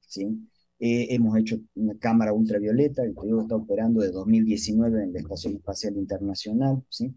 [0.00, 0.26] ¿sí?
[0.78, 5.56] Eh, hemos hecho una cámara ultravioleta, el periodo está operando de 2019 en la Estación
[5.56, 7.14] Espacial Internacional, ¿sí?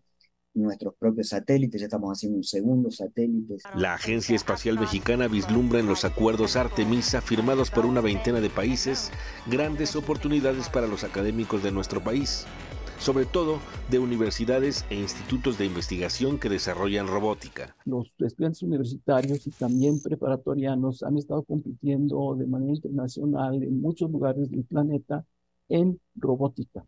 [0.53, 3.57] Nuestros propios satélites, ya estamos haciendo un segundo satélite.
[3.75, 9.11] La Agencia Espacial Mexicana vislumbra en los acuerdos Artemisa firmados por una veintena de países
[9.47, 12.45] grandes oportunidades para los académicos de nuestro país
[12.99, 13.59] sobre todo
[13.89, 17.75] de universidades e institutos de investigación que desarrollan robótica.
[17.85, 24.51] Los estudiantes universitarios y también preparatorianos han estado compitiendo de manera internacional en muchos lugares
[24.51, 25.25] del planeta
[25.69, 26.85] en robótica.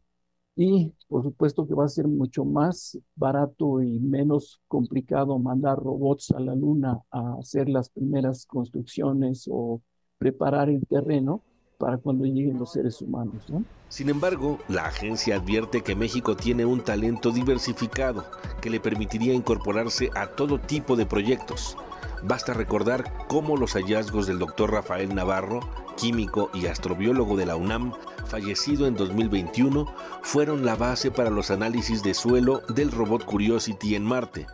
[0.55, 6.31] Y por supuesto que va a ser mucho más barato y menos complicado mandar robots
[6.31, 9.81] a la luna a hacer las primeras construcciones o
[10.17, 11.41] preparar el terreno
[11.77, 13.49] para cuando lleguen los seres humanos.
[13.49, 13.63] ¿no?
[13.89, 18.23] Sin embargo, la agencia advierte que México tiene un talento diversificado
[18.61, 21.75] que le permitiría incorporarse a todo tipo de proyectos.
[22.23, 25.61] Basta recordar cómo los hallazgos del doctor Rafael Navarro,
[25.97, 27.93] químico y astrobiólogo de la UNAM,
[28.27, 34.03] fallecido en 2021, fueron la base para los análisis de suelo del robot Curiosity en
[34.03, 34.45] Marte.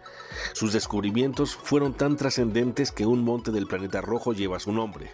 [0.54, 5.12] Sus descubrimientos fueron tan trascendentes que un monte del planeta rojo lleva su nombre.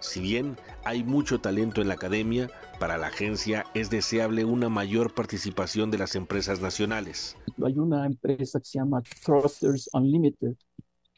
[0.00, 5.12] Si bien hay mucho talento en la academia, para la agencia es deseable una mayor
[5.12, 7.36] participación de las empresas nacionales.
[7.64, 10.54] Hay una empresa que se llama Thrusters Unlimited,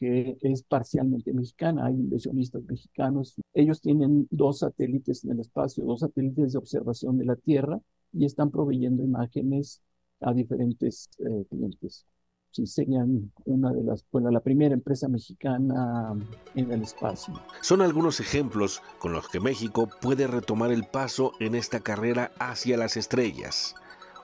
[0.01, 3.35] que es parcialmente mexicana, hay inversionistas mexicanos.
[3.53, 7.79] Ellos tienen dos satélites en el espacio, dos satélites de observación de la Tierra
[8.11, 9.83] y están proveyendo imágenes
[10.21, 12.07] a diferentes eh, clientes
[12.51, 16.13] sí serían una de las, bueno, la primera empresa mexicana
[16.53, 17.33] en el espacio.
[17.61, 22.75] Son algunos ejemplos con los que México puede retomar el paso en esta carrera hacia
[22.75, 23.75] las estrellas.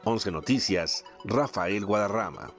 [0.03, 2.53] 11 Noticias, Rafael Guadarrama.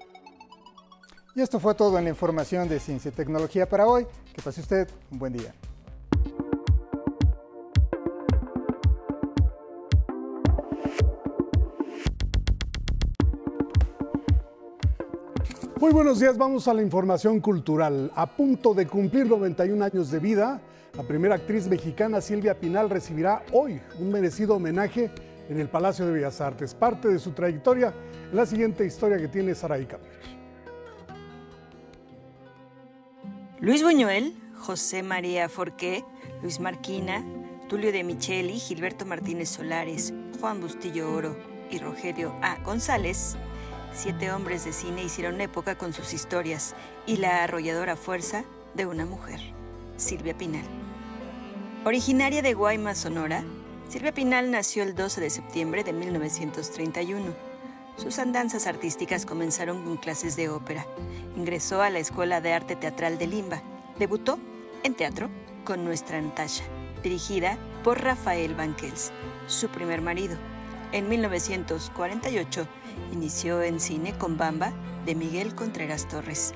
[1.38, 4.08] Y esto fue todo en la información de Ciencia y Tecnología para hoy.
[4.34, 5.54] Que pase usted un buen día.
[15.76, 18.10] Muy buenos días, vamos a la información cultural.
[18.16, 20.60] A punto de cumplir 91 años de vida,
[20.94, 25.12] la primera actriz mexicana Silvia Pinal recibirá hoy un merecido homenaje
[25.48, 26.74] en el Palacio de Bellas Artes.
[26.74, 27.94] Parte de su trayectoria
[28.32, 30.17] la siguiente historia que tiene Saraí Camillos.
[33.60, 36.04] Luis Buñuel, José María Forqué,
[36.42, 37.24] Luis Marquina,
[37.68, 41.36] Tulio de Micheli, Gilberto Martínez Solares, Juan Bustillo Oro
[41.68, 42.56] y Rogelio A.
[42.62, 43.36] González
[43.92, 48.44] Siete hombres de cine hicieron época con sus historias y la arrolladora fuerza
[48.74, 49.40] de una mujer,
[49.96, 50.64] Silvia Pinal.
[51.84, 53.42] Originaria de Guaymas, Sonora,
[53.88, 57.47] Silvia Pinal nació el 12 de septiembre de 1931.
[57.98, 60.86] Sus andanzas artísticas comenzaron con clases de ópera.
[61.36, 63.60] Ingresó a la Escuela de Arte Teatral de Limba.
[63.98, 64.38] Debutó
[64.84, 65.28] en teatro
[65.64, 66.62] con Nuestra Natasha,
[67.02, 69.10] dirigida por Rafael Banquels,
[69.48, 70.38] su primer marido.
[70.92, 72.68] En 1948
[73.12, 74.72] inició en cine con Bamba
[75.04, 76.54] de Miguel Contreras Torres.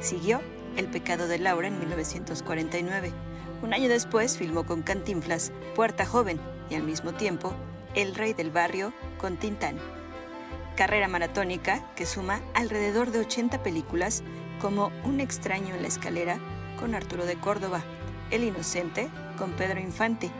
[0.00, 0.40] Siguió
[0.76, 3.12] El pecado de Laura en 1949.
[3.62, 7.54] Un año después filmó con Cantinflas Puerta Joven y al mismo tiempo
[7.94, 9.99] El Rey del Barrio con Tintán.
[10.80, 14.22] Carrera maratónica que suma alrededor de 80 películas
[14.62, 16.38] como Un extraño en la escalera
[16.78, 17.82] con Arturo de Córdoba,
[18.30, 20.30] El inocente con Pedro Infante,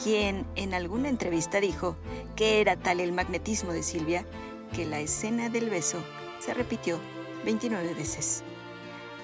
[0.00, 1.96] quien en alguna entrevista dijo
[2.36, 4.24] que era tal el magnetismo de Silvia
[4.72, 5.98] que la escena del beso
[6.38, 7.00] se repitió
[7.44, 8.44] 29 veces.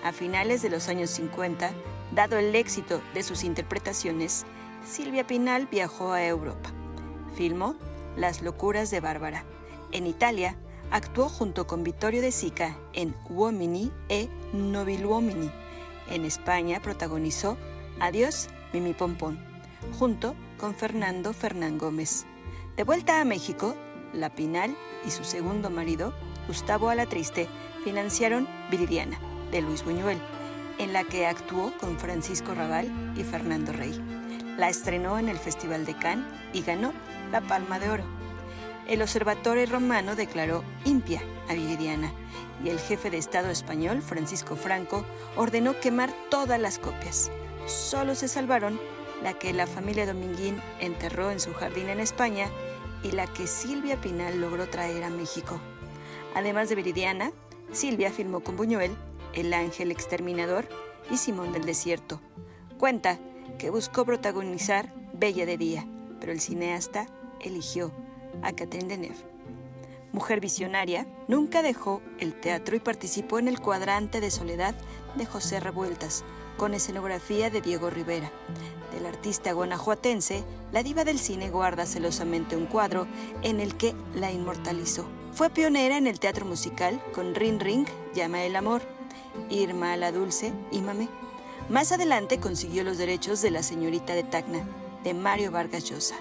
[0.03, 1.71] A finales de los años 50,
[2.17, 4.45] dado el éxito de sus interpretaciones,
[4.85, 6.73] Silvia Pinal viajó a Europa.
[7.37, 7.77] Filmó
[8.17, 9.45] Las locuras de Bárbara.
[9.93, 10.57] En Italia,
[10.95, 15.51] actuó junto con Vittorio De Sica en Uomini e Nobiluomini.
[16.09, 17.59] En España protagonizó
[17.99, 19.45] Adiós, Mimi Pompón,
[19.99, 22.27] junto con Fernando Fernán Gómez.
[22.77, 23.75] De vuelta a México,
[24.13, 26.15] La Pinal y su segundo marido,
[26.47, 27.49] Gustavo Alatriste,
[27.83, 29.19] financiaron Viridiana,
[29.51, 30.21] de Luis Buñuel,
[30.79, 34.01] en la que actuó con Francisco Raval y Fernando Rey.
[34.57, 36.93] La estrenó en el Festival de Cannes y ganó
[37.33, 38.24] la Palma de Oro.
[38.87, 42.13] El Observatorio Romano declaró impia a Viridiana
[42.63, 45.07] y el jefe de Estado español, Francisco Franco,
[45.37, 47.31] ordenó quemar todas las copias.
[47.67, 48.79] Solo se salvaron
[49.23, 52.49] la que la familia Dominguín enterró en su jardín en España
[53.03, 55.59] y la que Silvia Pinal logró traer a México.
[56.35, 57.33] Además de Viridiana,
[57.73, 58.95] Silvia filmó con Buñuel
[59.33, 60.69] El Ángel Exterminador
[61.11, 62.21] y Simón del Desierto.
[62.79, 63.19] Cuenta
[63.59, 65.87] que buscó protagonizar Bella de Día,
[66.21, 67.07] pero el cineasta
[67.41, 67.93] eligió
[68.43, 69.35] a Catherine Deneuve.
[70.13, 74.75] Mujer visionaria, nunca dejó el teatro y participó en el cuadrante de soledad
[75.17, 76.25] de José Revueltas,
[76.57, 78.31] con escenografía de Diego Rivera.
[78.93, 83.09] Del artista guanajuatense, la diva del cine guarda celosamente un cuadro
[83.43, 85.05] en el que la inmortalizó.
[85.33, 88.83] Fue pionera en el teatro musical con Ring Ring, Llama el Amor,
[89.51, 91.09] Irma la Dulce y Mamé.
[91.69, 94.65] Más adelante consiguió los derechos de La Señorita de Tacna,
[95.03, 96.15] de Mario Vargas Llosa.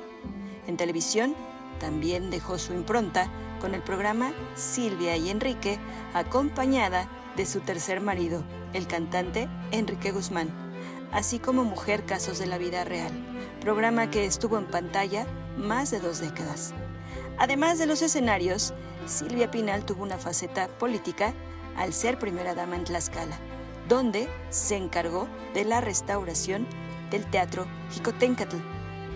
[0.65, 1.35] En televisión,
[1.83, 3.27] también dejó su impronta
[3.59, 5.77] con el programa Silvia y Enrique,
[6.13, 10.47] acompañada de su tercer marido, el cantante Enrique Guzmán,
[11.11, 13.11] así como Mujer Casos de la Vida Real,
[13.59, 15.27] programa que estuvo en pantalla
[15.57, 16.73] más de dos décadas.
[17.37, 18.73] Además de los escenarios,
[19.05, 21.33] Silvia Pinal tuvo una faceta política
[21.75, 23.37] al ser primera dama en Tlaxcala,
[23.89, 26.65] donde se encargó de la restauración
[27.11, 28.55] del Teatro Jicotencatl,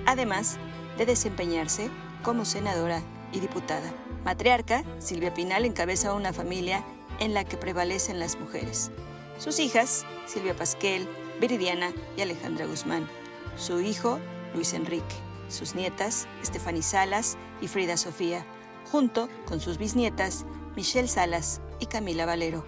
[0.06, 0.58] además
[0.98, 1.90] de desempeñarse
[2.28, 3.02] como senadora
[3.32, 3.90] y diputada.
[4.26, 6.84] Matriarca, Silvia Pinal encabeza una familia
[7.22, 8.92] en la que prevalecen las mujeres.
[9.40, 11.08] Sus hijas, Silvia Pasquel,
[11.40, 13.08] Viridiana y Alejandra Guzmán.
[13.56, 14.20] Su hijo,
[14.54, 15.16] Luis Enrique.
[15.48, 18.46] Sus nietas, Estefany Salas y Frida Sofía,
[18.92, 22.66] junto con sus bisnietas, Michelle Salas y Camila Valero.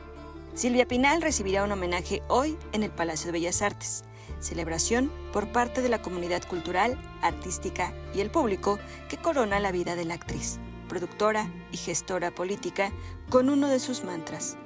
[0.54, 4.06] Silvia Pinal recibirá un homenaje hoy en el Palacio de Bellas Artes,
[4.40, 8.80] celebración por parte de la comunidad cultural, artística y el público
[9.10, 12.92] que corona la vida de la actriz, productora y gestora política
[13.30, 14.58] con uno de sus mantras,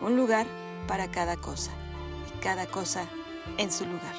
[0.00, 0.46] un lugar
[0.86, 1.70] para cada cosa
[2.34, 3.04] y cada cosa
[3.58, 4.14] en su lugar.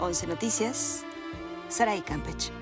[0.00, 1.04] 11 Noticias,
[1.68, 2.52] Saray Campech.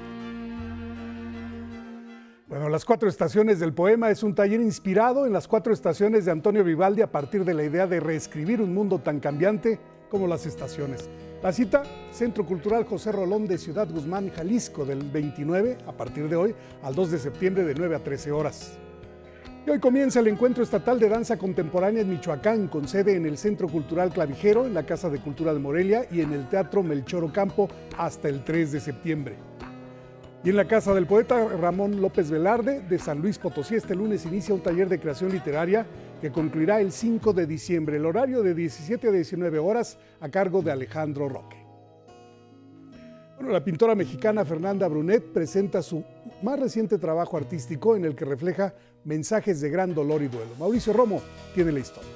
[2.49, 6.31] Bueno, Las Cuatro Estaciones del Poema es un taller inspirado en las cuatro estaciones de
[6.31, 10.47] Antonio Vivaldi a partir de la idea de reescribir un mundo tan cambiante como las
[10.47, 11.09] estaciones.
[11.47, 16.35] La cita, Centro Cultural José Rolón de Ciudad Guzmán, Jalisco, del 29, a partir de
[16.35, 18.73] hoy, al 2 de septiembre de 9 a 13 horas.
[19.65, 23.39] Y hoy comienza el Encuentro Estatal de Danza Contemporánea en Michoacán, con sede en el
[23.39, 27.23] Centro Cultural Clavijero, en la Casa de Cultura de Morelia y en el Teatro Melchor
[27.23, 29.37] Ocampo hasta el 3 de septiembre.
[30.47, 34.25] Y en la casa del poeta Ramón López Velarde de San Luis Potosí este lunes
[34.27, 35.85] inicia un taller de creación literaria
[36.21, 40.63] que concluirá el 5 de diciembre, el horario de 17 a 19 horas a cargo
[40.63, 41.57] de Alejandro Roque.
[43.35, 46.05] Bueno, la pintora mexicana Fernanda Brunet presenta su
[46.45, 48.73] más reciente trabajo artístico en el que refleja
[49.03, 50.53] mensajes de gran dolor y duelo.
[50.61, 51.23] Mauricio Romo
[51.57, 52.11] tiene la historia.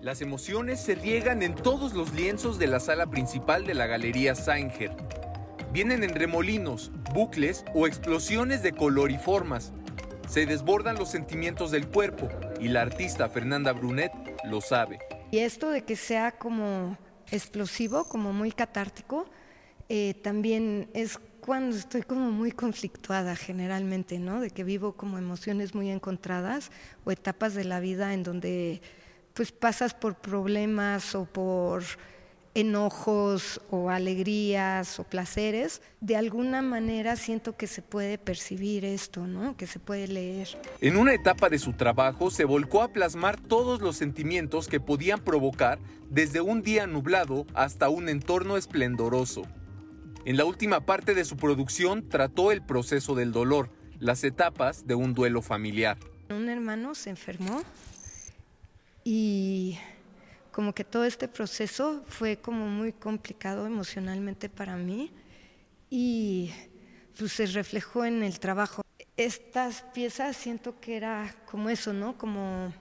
[0.00, 4.34] Las emociones se riegan en todos los lienzos de la sala principal de la Galería
[4.34, 4.90] Sanger
[5.72, 9.72] vienen en remolinos, bucles o explosiones de color y formas.
[10.28, 12.28] Se desbordan los sentimientos del cuerpo
[12.60, 14.12] y la artista Fernanda Brunet
[14.44, 14.98] lo sabe.
[15.30, 16.98] Y esto de que sea como
[17.30, 19.26] explosivo, como muy catártico,
[19.88, 24.40] eh, también es cuando estoy como muy conflictuada generalmente, ¿no?
[24.40, 26.70] De que vivo como emociones muy encontradas
[27.04, 28.82] o etapas de la vida en donde
[29.34, 31.82] pues pasas por problemas o por
[32.54, 39.56] enojos o alegrías o placeres, de alguna manera siento que se puede percibir esto, ¿no?
[39.56, 40.48] Que se puede leer.
[40.80, 45.20] En una etapa de su trabajo se volcó a plasmar todos los sentimientos que podían
[45.20, 45.78] provocar
[46.10, 49.42] desde un día nublado hasta un entorno esplendoroso.
[50.24, 54.94] En la última parte de su producción trató el proceso del dolor, las etapas de
[54.94, 55.96] un duelo familiar.
[56.30, 57.62] Un hermano se enfermó
[59.04, 59.78] y
[60.52, 65.10] como que todo este proceso fue como muy complicado emocionalmente para mí
[65.90, 66.52] y
[67.18, 68.82] pues se reflejó en el trabajo.
[69.16, 72.16] Estas piezas siento que era como eso, ¿no?
[72.16, 72.72] Como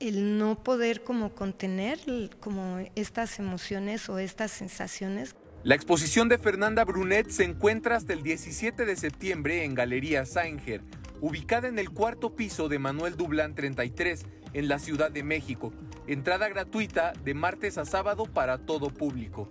[0.00, 1.98] el no poder como contener
[2.40, 5.34] como estas emociones o estas sensaciones.
[5.64, 10.82] La exposición de Fernanda Brunet se encuentra hasta el 17 de septiembre en Galería Sanger,
[11.20, 15.72] ubicada en el cuarto piso de Manuel Dublán 33, en la Ciudad de México.
[16.06, 19.48] Entrada gratuita de martes a sábado para todo público.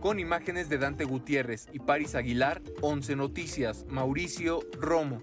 [0.00, 5.20] Con imágenes de Dante Gutiérrez y Paris Aguilar, 11 Noticias, Mauricio Romo.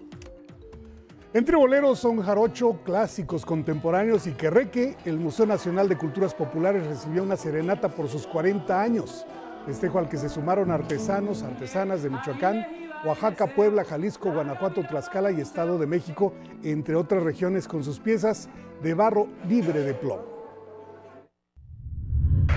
[1.32, 7.24] Entre boleros son jarocho, clásicos contemporáneos y querreque, el Museo Nacional de Culturas Populares recibió
[7.24, 9.26] una serenata por sus 40 años.
[9.66, 15.40] Festejo al que se sumaron artesanos, artesanas de Michoacán, Oaxaca, Puebla, Jalisco, Guanajuato, Tlaxcala y
[15.40, 16.32] Estado de México,
[16.62, 18.48] entre otras regiones con sus piezas
[18.82, 20.34] de barro libre de plomo.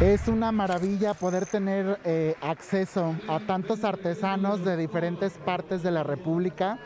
[0.02, 6.04] Es una maravilla poder tener eh, acceso a tantos artesanos de diferentes partes de la
[6.04, 6.78] República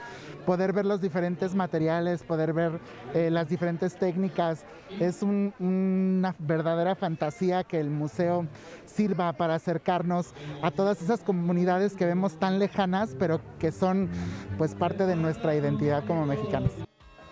[0.45, 2.79] poder ver los diferentes materiales, poder ver
[3.13, 4.65] eh, las diferentes técnicas.
[4.99, 8.45] Es una verdadera fantasía que el museo
[8.85, 14.09] sirva para acercarnos a todas esas comunidades que vemos tan lejanas, pero que son
[14.57, 16.71] pues parte de nuestra identidad como mexicanos.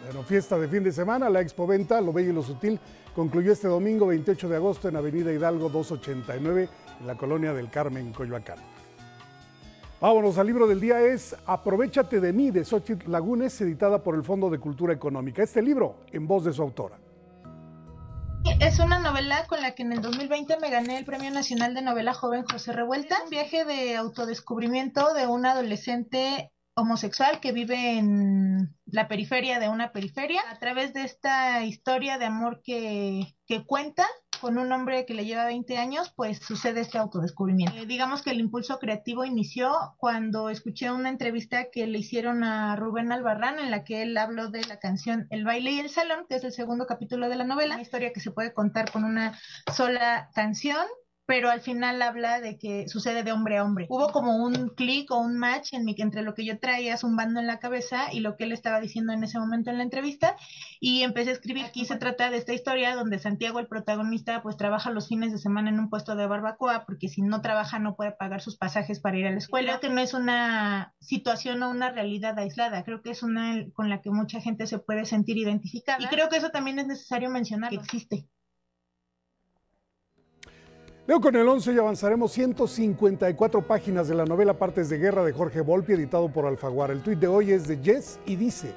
[0.05, 2.79] Bueno, fiesta de fin de semana, la Expo Venta, Lo Bello y Lo Sutil,
[3.13, 6.69] concluyó este domingo 28 de agosto en Avenida Hidalgo 289,
[7.01, 8.57] en la colonia del Carmen, Coyoacán.
[10.01, 14.23] Vámonos al libro del día es Aprovechate de mí de Xochitl Lagunes, editada por el
[14.23, 15.43] Fondo de Cultura Económica.
[15.43, 16.97] Este libro en voz de su autora.
[18.61, 21.81] Es una novela con la que en el 2020 me gané el Premio Nacional de
[21.81, 28.73] Novela Joven José Revuelta, un viaje de autodescubrimiento de un adolescente homosexual que vive en
[28.85, 30.39] la periferia de una periferia.
[30.49, 34.07] A través de esta historia de amor que, que cuenta,
[34.39, 37.75] con un hombre que le lleva 20 años, pues sucede este autodescubrimiento.
[37.77, 42.75] Eh, digamos que el impulso creativo inició cuando escuché una entrevista que le hicieron a
[42.75, 46.25] Rubén Albarrán en la que él habló de la canción El baile y el salón,
[46.27, 49.03] que es el segundo capítulo de la novela, una historia que se puede contar con
[49.03, 49.37] una
[49.73, 50.85] sola canción
[51.29, 53.85] pero al final habla de que sucede de hombre a hombre.
[53.87, 57.39] Hubo como un clic o un match en mi, entre lo que yo traía zumbando
[57.39, 60.35] en la cabeza y lo que él estaba diciendo en ese momento en la entrevista
[60.79, 61.65] y empecé a escribir.
[61.65, 65.37] Aquí se trata de esta historia donde Santiago, el protagonista, pues trabaja los fines de
[65.37, 68.99] semana en un puesto de barbacoa porque si no trabaja no puede pagar sus pasajes
[68.99, 69.77] para ir a la escuela.
[69.77, 73.87] Creo que no es una situación o una realidad aislada, creo que es una con
[73.87, 77.29] la que mucha gente se puede sentir identificada y creo que eso también es necesario
[77.29, 78.27] mencionar que existe.
[81.09, 85.33] Leo con el 11 y avanzaremos 154 páginas de la novela Partes de Guerra de
[85.33, 86.93] Jorge Volpi, editado por Alfaguara.
[86.93, 88.75] El tuit de hoy es de Jess y dice,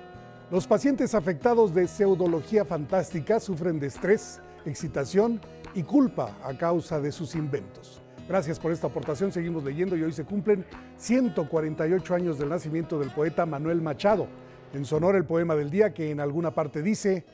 [0.50, 5.42] los pacientes afectados de pseudología fantástica sufren de estrés, excitación
[5.74, 8.00] y culpa a causa de sus inventos.
[8.26, 10.64] Gracias por esta aportación, seguimos leyendo y hoy se cumplen
[10.96, 14.26] 148 años del nacimiento del poeta Manuel Machado.
[14.72, 17.26] En su honor el poema del día que en alguna parte dice,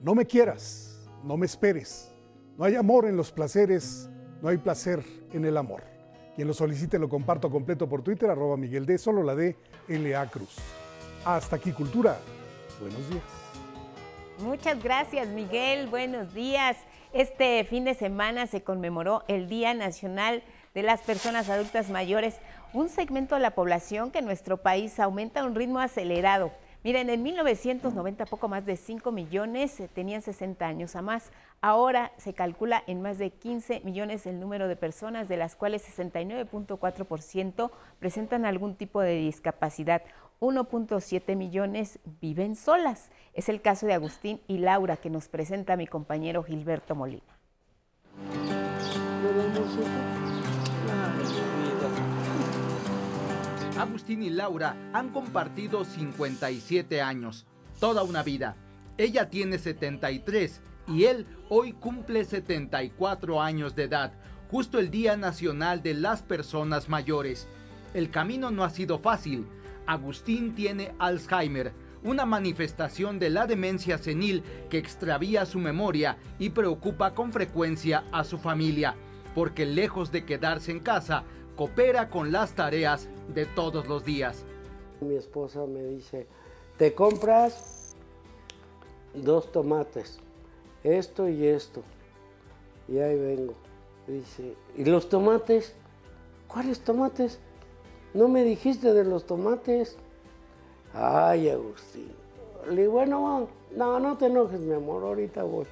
[0.00, 2.10] no me quieras, no me esperes,
[2.58, 4.08] no hay amor en los placeres
[4.42, 5.82] no hay placer en el amor.
[6.34, 9.56] Quien lo solicite lo comparto completo por Twitter, arroba Miguel D, solo la D,
[9.88, 10.56] LA Cruz.
[11.24, 12.18] Hasta aquí, Cultura.
[12.80, 13.22] Buenos días.
[14.40, 15.86] Muchas gracias, Miguel.
[15.86, 16.76] Buenos días.
[17.12, 20.42] Este fin de semana se conmemoró el Día Nacional
[20.74, 22.34] de las Personas Adultas Mayores,
[22.72, 26.50] un segmento de la población que en nuestro país aumenta a un ritmo acelerado.
[26.82, 31.30] Miren, en 1990 poco más de 5 millones eh, tenían 60 años a más.
[31.64, 35.88] Ahora se calcula en más de 15 millones el número de personas, de las cuales
[35.96, 40.02] 69.4% presentan algún tipo de discapacidad.
[40.40, 43.12] 1.7 millones viven solas.
[43.32, 47.22] Es el caso de Agustín y Laura que nos presenta mi compañero Gilberto Molina.
[53.78, 57.46] Agustín y Laura han compartido 57 años,
[57.78, 58.56] toda una vida.
[58.98, 64.12] Ella tiene 73 y él hoy cumple 74 años de edad.
[64.50, 67.48] justo el Día Nacional de las Personas Mayores.
[67.94, 69.46] El camino no ha sido fácil.
[69.86, 71.72] Agustín tiene Alzheimer,
[72.04, 78.24] una manifestación de la demencia senil que extravía su memoria y preocupa con frecuencia a
[78.24, 78.94] su familia,
[79.34, 81.24] porque lejos de quedarse en casa,
[81.56, 84.44] coopera con las tareas de todos los días.
[85.00, 86.26] Mi esposa me dice,
[86.76, 87.96] te compras
[89.14, 90.20] dos tomates,
[90.84, 91.82] esto y esto,
[92.88, 93.54] y ahí vengo.
[94.06, 95.74] Dice, ¿y los tomates?
[96.48, 97.38] ¿Cuáles tomates?
[98.14, 99.96] No me dijiste de los tomates.
[100.92, 102.12] Ay, Agustín.
[102.68, 105.66] Le digo, bueno, no, no te enojes, mi amor, ahorita voy.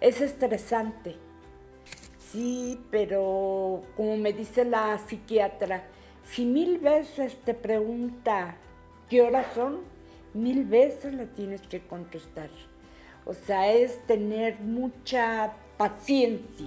[0.00, 1.16] Es estresante.
[2.18, 5.84] Sí, pero como me dice la psiquiatra,
[6.24, 8.56] si mil veces te pregunta
[9.08, 9.80] qué horas son,
[10.32, 12.48] mil veces le tienes que contestar.
[13.30, 16.66] O sea, es tener mucha paciencia.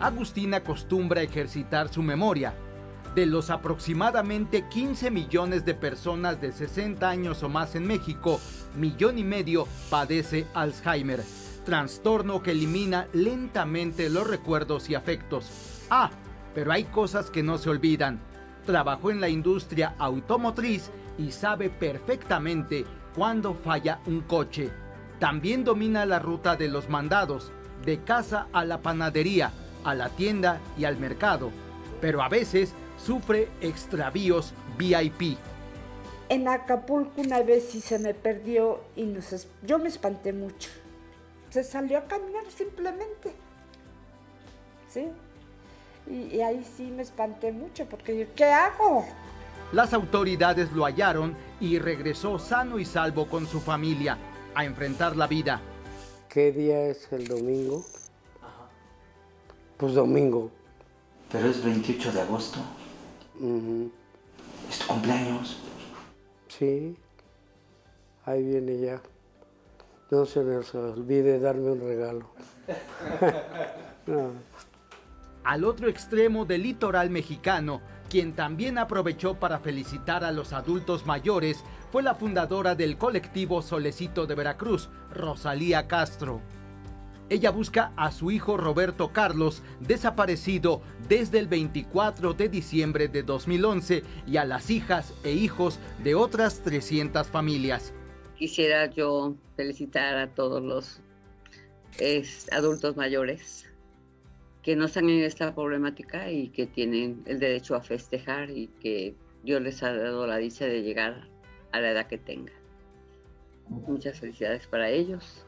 [0.00, 2.52] Agustín acostumbra ejercitar su memoria.
[3.14, 8.38] De los aproximadamente 15 millones de personas de 60 años o más en México,
[8.76, 11.22] millón y medio padece Alzheimer,
[11.64, 15.71] trastorno que elimina lentamente los recuerdos y afectos.
[15.94, 16.08] Ah,
[16.54, 18.18] pero hay cosas que no se olvidan.
[18.64, 24.70] Trabajó en la industria automotriz y sabe perfectamente cuándo falla un coche.
[25.18, 27.52] También domina la ruta de los mandados,
[27.84, 29.52] de casa a la panadería,
[29.84, 31.50] a la tienda y al mercado,
[32.00, 35.36] pero a veces sufre extravíos VIP.
[36.30, 40.70] En Acapulco una vez sí se me perdió y nos yo me espanté mucho.
[41.50, 43.34] Se salió a caminar simplemente.
[44.88, 45.10] ¿Sí?
[46.12, 49.06] Y, y ahí sí me espanté mucho porque yo, ¿qué hago?
[49.72, 54.18] Las autoridades lo hallaron y regresó sano y salvo con su familia
[54.54, 55.62] a enfrentar la vida.
[56.28, 57.82] ¿Qué día es el domingo?
[59.78, 60.50] Pues domingo.
[61.30, 62.58] Pero es 28 de agosto.
[63.40, 63.90] Ujú.
[64.68, 65.58] Es tu cumpleaños.
[66.48, 66.94] Sí,
[68.26, 69.00] ahí viene ya.
[70.10, 72.26] No se les olvide darme un regalo.
[74.04, 74.32] No.
[75.44, 81.64] Al otro extremo del litoral mexicano, quien también aprovechó para felicitar a los adultos mayores,
[81.90, 86.40] fue la fundadora del colectivo Solecito de Veracruz, Rosalía Castro.
[87.28, 94.02] Ella busca a su hijo Roberto Carlos, desaparecido desde el 24 de diciembre de 2011,
[94.26, 97.92] y a las hijas e hijos de otras 300 familias.
[98.36, 101.00] Quisiera yo felicitar a todos los
[102.52, 103.66] adultos mayores
[104.62, 109.14] que no están en esta problemática y que tienen el derecho a festejar y que
[109.42, 111.28] Dios les ha dado la dicha de llegar
[111.72, 112.54] a la edad que tengan.
[113.68, 115.44] Muchas felicidades para ellos.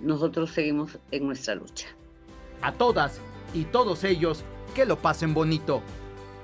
[0.00, 1.88] Nosotros seguimos en nuestra lucha.
[2.62, 3.20] A todas
[3.54, 5.82] y todos ellos, que lo pasen bonito.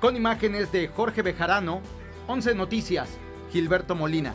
[0.01, 1.81] Con imágenes de Jorge Bejarano,
[2.29, 3.19] 11 Noticias,
[3.51, 4.35] Gilberto Molina.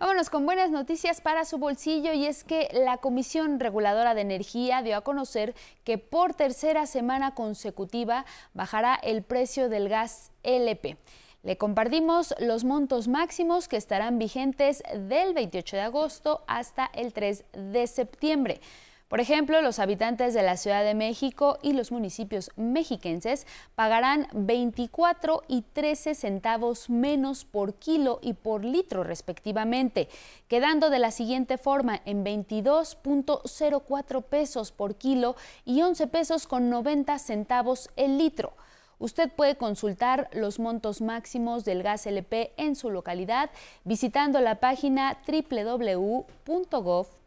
[0.00, 4.82] Vámonos con buenas noticias para su bolsillo y es que la Comisión Reguladora de Energía
[4.82, 8.24] dio a conocer que por tercera semana consecutiva
[8.54, 10.96] bajará el precio del gas LP.
[11.44, 17.44] Le compartimos los montos máximos que estarán vigentes del 28 de agosto hasta el 3
[17.52, 18.60] de septiembre.
[19.08, 25.42] Por ejemplo, los habitantes de la Ciudad de México y los municipios mexiquenses pagarán 24
[25.46, 30.08] y 13 centavos menos por kilo y por litro respectivamente,
[30.48, 35.36] quedando de la siguiente forma en 22.04 pesos por kilo
[35.66, 38.54] y 11 pesos con 90 centavos el litro.
[38.98, 43.50] Usted puede consultar los montos máximos del gas LP en su localidad
[43.84, 47.23] visitando la página www.gov.mx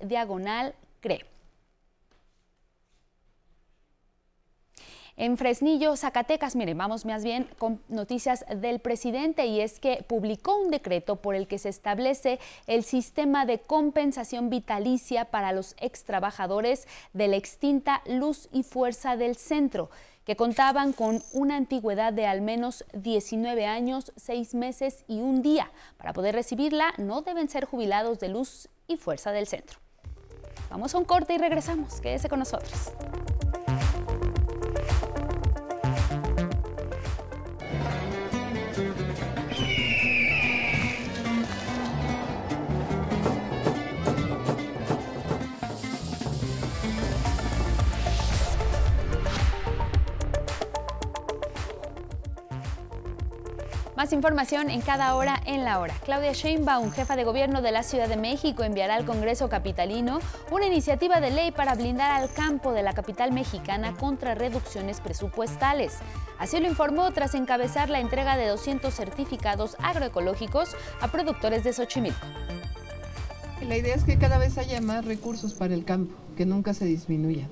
[0.00, 1.32] diagonal CRE.
[5.16, 10.56] En Fresnillo, Zacatecas, miren, vamos más bien con noticias del presidente y es que publicó
[10.56, 16.88] un decreto por el que se establece el sistema de compensación vitalicia para los extrabajadores
[17.12, 19.90] de la extinta Luz y Fuerza del Centro
[20.24, 25.70] que contaban con una antigüedad de al menos 19 años, 6 meses y un día.
[25.96, 29.78] Para poder recibirla no deben ser jubilados de luz y fuerza del centro.
[30.70, 32.00] Vamos a un corte y regresamos.
[32.00, 32.92] Quédese con nosotros.
[54.02, 55.94] Más información en cada hora en la hora.
[56.04, 60.18] Claudia Sheinbaum, jefa de gobierno de la Ciudad de México, enviará al Congreso Capitalino
[60.50, 65.98] una iniciativa de ley para blindar al campo de la capital mexicana contra reducciones presupuestales.
[66.40, 72.26] Así lo informó tras encabezar la entrega de 200 certificados agroecológicos a productores de Xochimilco.
[73.64, 76.86] La idea es que cada vez haya más recursos para el campo, que nunca se
[76.86, 77.48] disminuyan.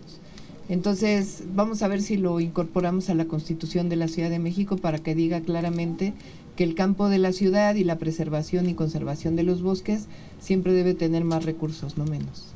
[0.71, 4.77] Entonces, vamos a ver si lo incorporamos a la Constitución de la Ciudad de México
[4.77, 6.13] para que diga claramente
[6.57, 10.73] que el campo de la ciudad y la preservación y conservación de los bosques siempre
[10.73, 12.53] debe tener más recursos, no menos.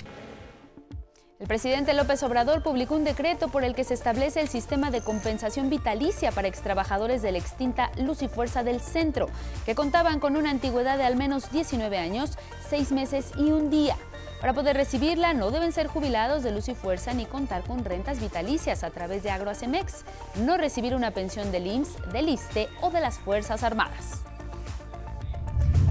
[1.40, 5.02] El presidente López Obrador publicó un decreto por el que se establece el sistema de
[5.02, 9.28] compensación vitalicia para extrabajadores de la extinta Luz y Fuerza del Centro,
[9.66, 12.38] que contaban con una antigüedad de al menos 19 años,
[12.70, 13.96] 6 meses y un día.
[14.44, 18.20] Para poder recibirla no deben ser jubilados de luz y fuerza ni contar con rentas
[18.20, 20.04] vitalicias a través de Agroacemex,
[20.44, 24.22] no recibir una pensión del IMSS, del ISTE o de las Fuerzas Armadas.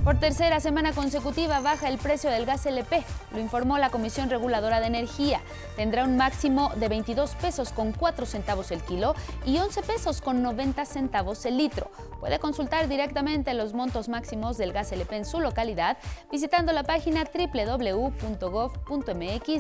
[0.03, 4.81] Por tercera semana consecutiva baja el precio del gas LP, lo informó la Comisión Reguladora
[4.81, 5.39] de Energía.
[5.77, 10.43] Tendrá un máximo de 22 pesos con 4 centavos el kilo y 11 pesos con
[10.43, 11.89] 90 centavos el litro.
[12.19, 15.97] Puede consultar directamente los montos máximos del gas LP en su localidad
[16.29, 18.05] visitando la página www.gov.mx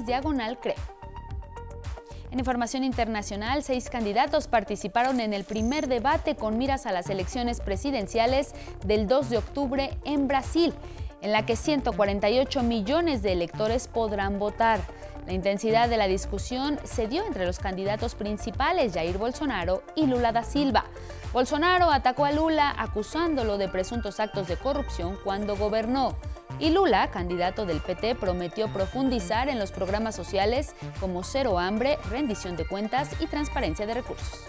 [0.05, 0.75] diagonal CRE.
[2.33, 7.59] En información internacional, seis candidatos participaron en el primer debate con miras a las elecciones
[7.59, 10.73] presidenciales del 2 de octubre en Brasil,
[11.21, 14.79] en la que 148 millones de electores podrán votar.
[15.25, 20.33] La intensidad de la discusión se dio entre los candidatos principales, Jair Bolsonaro y Lula
[20.33, 20.85] da Silva.
[21.31, 26.17] Bolsonaro atacó a Lula acusándolo de presuntos actos de corrupción cuando gobernó.
[26.59, 32.57] Y Lula, candidato del PT, prometió profundizar en los programas sociales como cero hambre, rendición
[32.57, 34.39] de cuentas y transparencia de recursos.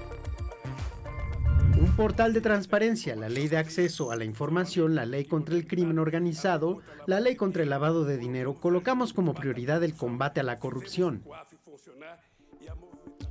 [1.81, 5.67] Un portal de transparencia, la ley de acceso a la información, la ley contra el
[5.67, 10.45] crimen organizado, la ley contra el lavado de dinero, colocamos como prioridad el combate a
[10.45, 11.23] la corrupción.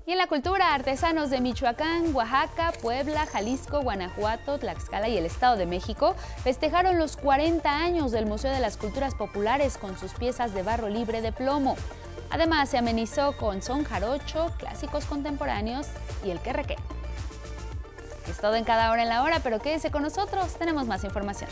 [0.06, 5.56] Y en la cultura, artesanos de Michoacán, Oaxaca, Puebla, Jalisco, Guanajuato, Tlaxcala y el Estado
[5.56, 10.54] de México festejaron los 40 años del Museo de las Culturas Populares con sus piezas
[10.54, 11.78] de barro libre de plomo.
[12.32, 15.88] Además, se amenizó con son jarocho, clásicos contemporáneos
[16.26, 16.76] y el querreque.
[18.28, 21.50] Es todo en cada hora en la hora, pero quédese con nosotros, tenemos más información.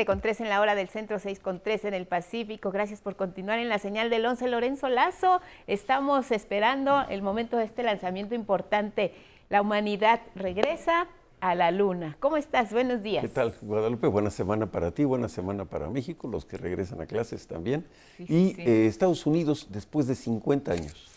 [0.00, 2.70] 7 con 3 en la hora del centro, 6 con 3 en el Pacífico.
[2.70, 5.42] Gracias por continuar en la señal del 11 Lorenzo Lazo.
[5.66, 9.12] Estamos esperando el momento de este lanzamiento importante.
[9.50, 11.06] La humanidad regresa
[11.40, 12.16] a la luna.
[12.18, 12.72] ¿Cómo estás?
[12.72, 13.20] Buenos días.
[13.20, 14.06] ¿Qué tal, Guadalupe?
[14.06, 17.84] Buena semana para ti, buena semana para México, los que regresan a clases también.
[18.18, 21.10] y eh, Estados Unidos, después de 50 años,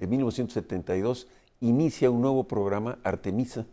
[0.00, 1.28] de 1972,
[1.60, 3.66] inicia un nuevo programa, Artemisa,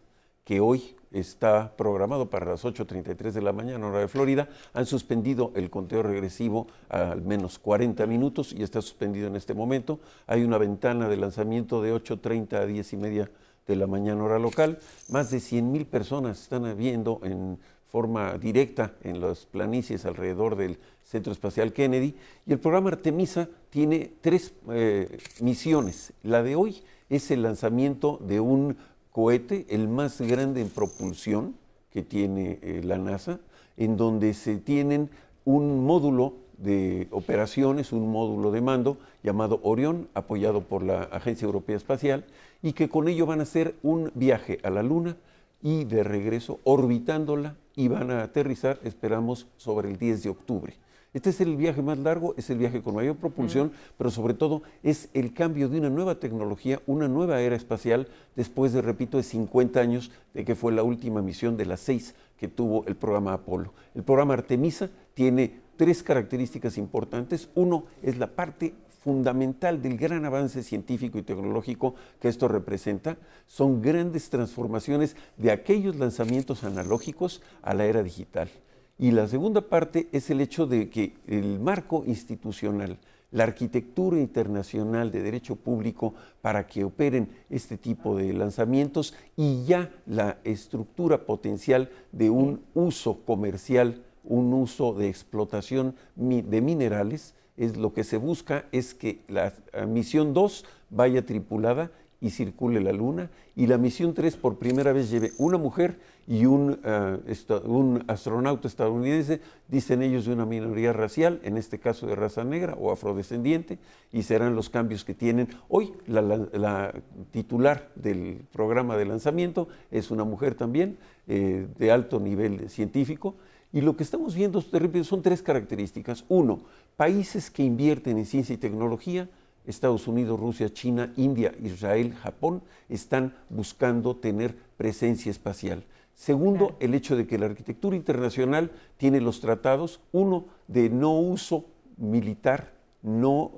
[0.44, 4.50] que hoy está programado para las 8.33 de la mañana, hora de Florida.
[4.74, 9.54] Han suspendido el conteo regresivo a al menos 40 minutos y está suspendido en este
[9.54, 10.00] momento.
[10.28, 13.32] Hay una ventana de lanzamiento de 8.30 a 10 y media
[13.68, 14.80] de la mañana, hora local.
[15.10, 20.80] Más de 100 mil personas están viendo en forma directa en las planicies alrededor del
[21.04, 22.16] Centro Espacial Kennedy.
[22.46, 26.12] Y el programa Artemisa tiene tres eh, misiones.
[26.24, 28.76] La de hoy es el lanzamiento de un
[29.14, 31.56] cohete, el más grande en propulsión
[31.92, 33.40] que tiene eh, la NASA,
[33.78, 35.10] en donde se tienen
[35.46, 41.78] un módulo de operaciones, un módulo de mando llamado Orión, apoyado por la Agencia Europea
[41.78, 42.26] Espacial,
[42.62, 45.16] y que con ello van a hacer un viaje a la Luna
[45.62, 50.74] y de regreso orbitándola y van a aterrizar, esperamos, sobre el 10 de octubre.
[51.14, 54.64] Este es el viaje más largo, es el viaje con mayor propulsión, pero sobre todo
[54.82, 59.24] es el cambio de una nueva tecnología, una nueva era espacial, después de, repito, de
[59.24, 63.34] 50 años de que fue la última misión de las seis que tuvo el programa
[63.34, 63.74] Apolo.
[63.94, 67.48] El programa Artemisa tiene tres características importantes.
[67.54, 73.18] Uno es la parte fundamental del gran avance científico y tecnológico que esto representa.
[73.46, 78.50] Son grandes transformaciones de aquellos lanzamientos analógicos a la era digital.
[78.98, 82.98] Y la segunda parte es el hecho de que el marco institucional,
[83.32, 89.92] la arquitectura internacional de derecho público para que operen este tipo de lanzamientos y ya
[90.06, 97.94] la estructura potencial de un uso comercial, un uso de explotación de minerales, es lo
[97.94, 99.54] que se busca es que la
[99.88, 101.92] misión 2 vaya tripulada
[102.22, 106.46] y circule la Luna, y la misión 3 por primera vez lleve una mujer y
[106.46, 112.16] un, uh, un, astronauta estadounidense, dicen ellos de una minoría racial, en este caso de
[112.16, 113.80] raza negra o afrodescendiente,
[114.12, 115.50] y serán los cambios que tienen.
[115.70, 116.94] Hoy la, la, la
[117.32, 120.98] titular del programa de lanzamiento es una mujer también,
[121.28, 123.36] eh, de alto nivel científico,
[123.72, 124.62] y lo que estamos viendo
[125.04, 126.26] son tres características.
[126.30, 126.62] Uno,
[126.96, 129.30] países que invierten en ciencia y tecnología,
[129.66, 135.84] Estados Unidos, Rusia, China, India, Israel, Japón, están buscando tener presencia espacial.
[136.14, 141.66] Segundo, el hecho de que la arquitectura internacional tiene los tratados, uno de no uso
[141.98, 143.52] militar, no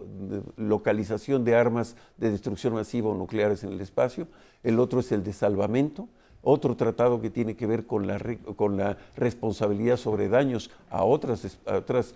[0.58, 4.28] localización de armas de destrucción masiva o nucleares en el espacio,
[4.64, 6.08] el otro es el de salvamento,
[6.42, 8.20] otro tratado que tiene que ver con la,
[8.56, 12.16] con la responsabilidad sobre daños a otras, a otras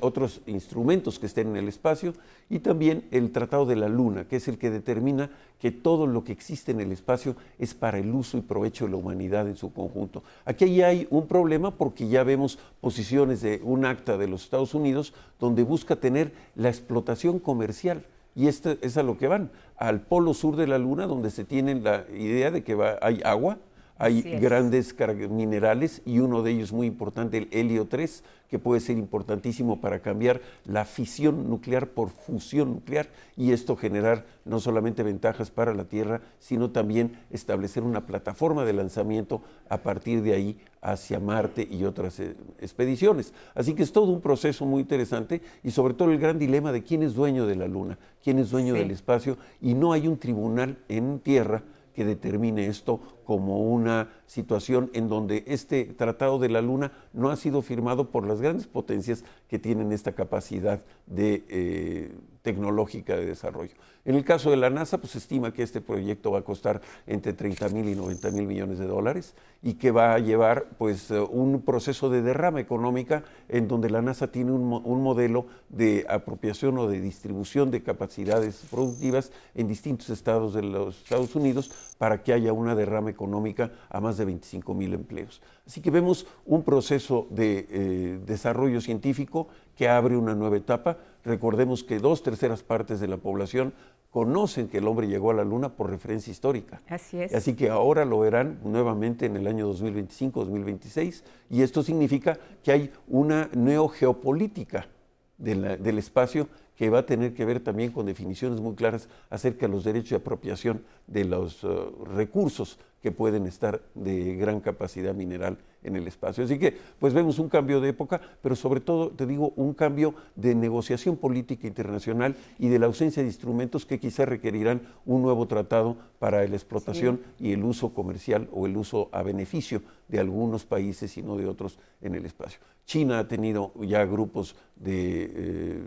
[0.00, 2.14] otros instrumentos que estén en el espacio
[2.48, 5.30] y también el Tratado de la Luna, que es el que determina
[5.60, 8.92] que todo lo que existe en el espacio es para el uso y provecho de
[8.92, 10.22] la humanidad en su conjunto.
[10.44, 14.74] Aquí ya hay un problema porque ya vemos posiciones de un acta de los Estados
[14.74, 18.04] Unidos donde busca tener la explotación comercial.
[18.34, 21.44] Y esto es a lo que van, al polo sur de la Luna, donde se
[21.44, 23.58] tiene la idea de que hay agua,
[24.00, 24.96] hay grandes
[25.28, 30.00] minerales y uno de ellos muy importante, el helio 3, que puede ser importantísimo para
[30.00, 35.84] cambiar la fisión nuclear por fusión nuclear y esto generar no solamente ventajas para la
[35.84, 41.84] Tierra, sino también establecer una plataforma de lanzamiento a partir de ahí hacia Marte y
[41.84, 43.34] otras eh, expediciones.
[43.54, 46.82] Así que es todo un proceso muy interesante y sobre todo el gran dilema de
[46.82, 50.16] quién es dueño de la Luna, quién es dueño del espacio y no hay un
[50.16, 51.62] tribunal en Tierra
[51.94, 57.36] que determine esto como una situación en donde este Tratado de la Luna no ha
[57.36, 60.82] sido firmado por las grandes potencias que tienen esta capacidad
[61.16, 62.12] eh,
[62.42, 63.74] tecnológica de desarrollo.
[64.04, 67.34] En el caso de la NASA, pues estima que este proyecto va a costar entre
[67.34, 71.20] 30 mil y 90 mil millones de dólares y que va a llevar pues eh,
[71.20, 76.88] un proceso de derrama económica en donde la NASA tiene un, modelo de apropiación o
[76.88, 81.70] de distribución de capacidades productivas en distintos estados de los Estados Unidos
[82.00, 85.42] para que haya una derrama económica a más de 25 mil empleos.
[85.66, 90.96] Así que vemos un proceso de eh, desarrollo científico que abre una nueva etapa.
[91.26, 93.74] Recordemos que dos terceras partes de la población
[94.08, 96.80] conocen que el hombre llegó a la Luna por referencia histórica.
[96.88, 97.34] Así es.
[97.34, 102.90] Así que ahora lo verán nuevamente en el año 2025-2026 y esto significa que hay
[103.08, 104.88] una neogeopolítica
[105.36, 106.48] del espacio
[106.80, 110.08] que va a tener que ver también con definiciones muy claras acerca de los derechos
[110.12, 116.06] de apropiación de los uh, recursos que pueden estar de gran capacidad mineral en el
[116.06, 116.42] espacio.
[116.42, 120.14] Así que, pues vemos un cambio de época, pero sobre todo, te digo, un cambio
[120.36, 125.46] de negociación política internacional y de la ausencia de instrumentos que quizás requerirán un nuevo
[125.46, 130.64] tratado para la explotación y el uso comercial o el uso a beneficio de algunos
[130.64, 132.58] países y no de otros en el espacio.
[132.86, 135.82] China ha tenido ya grupos de eh,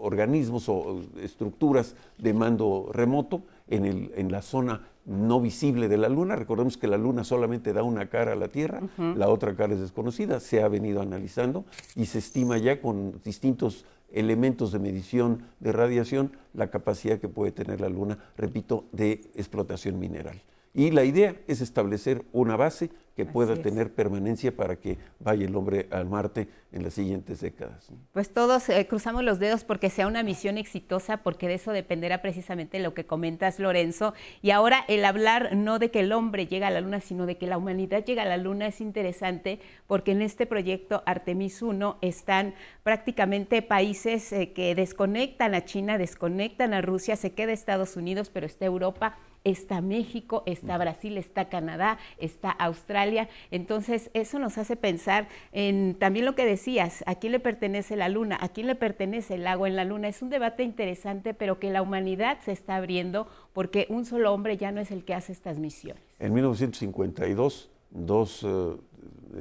[0.00, 6.08] organismos o estructuras de mando remoto en, el, en, la zona no visible de la
[6.08, 6.36] Luna.
[6.36, 9.80] Recordemos que la Luna solamente da una cara a la Tierra, la otra cara es
[9.80, 15.72] desconocida, se ha venido analizando y se estima ya con distintos elementos de medición de
[15.72, 20.42] radiación la capacidad que puede tener la Luna, repito, de explotación mineral.
[20.72, 25.54] Y la idea es establecer una base que pueda tener permanencia para que vaya el
[25.54, 27.90] hombre al Marte en las siguientes décadas.
[28.12, 32.22] Pues todos eh, cruzamos los dedos porque sea una misión exitosa, porque de eso dependerá
[32.22, 34.14] precisamente lo que comentas, Lorenzo.
[34.40, 37.36] Y ahora el hablar no de que el hombre llega a la Luna, sino de
[37.36, 41.98] que la humanidad llega a la Luna es interesante, porque en este proyecto Artemis 1
[42.00, 42.54] están
[42.84, 48.46] prácticamente países eh, que desconectan a China, desconectan a Rusia, se queda Estados Unidos, pero
[48.46, 53.28] está Europa está México, está Brasil, está Canadá, está Australia.
[53.50, 58.08] Entonces, eso nos hace pensar en también lo que decías, a quién le pertenece la
[58.08, 60.08] luna, a quién le pertenece el agua en la luna.
[60.08, 64.56] Es un debate interesante, pero que la humanidad se está abriendo porque un solo hombre
[64.56, 66.02] ya no es el que hace estas misiones.
[66.18, 68.76] En 1952, dos eh,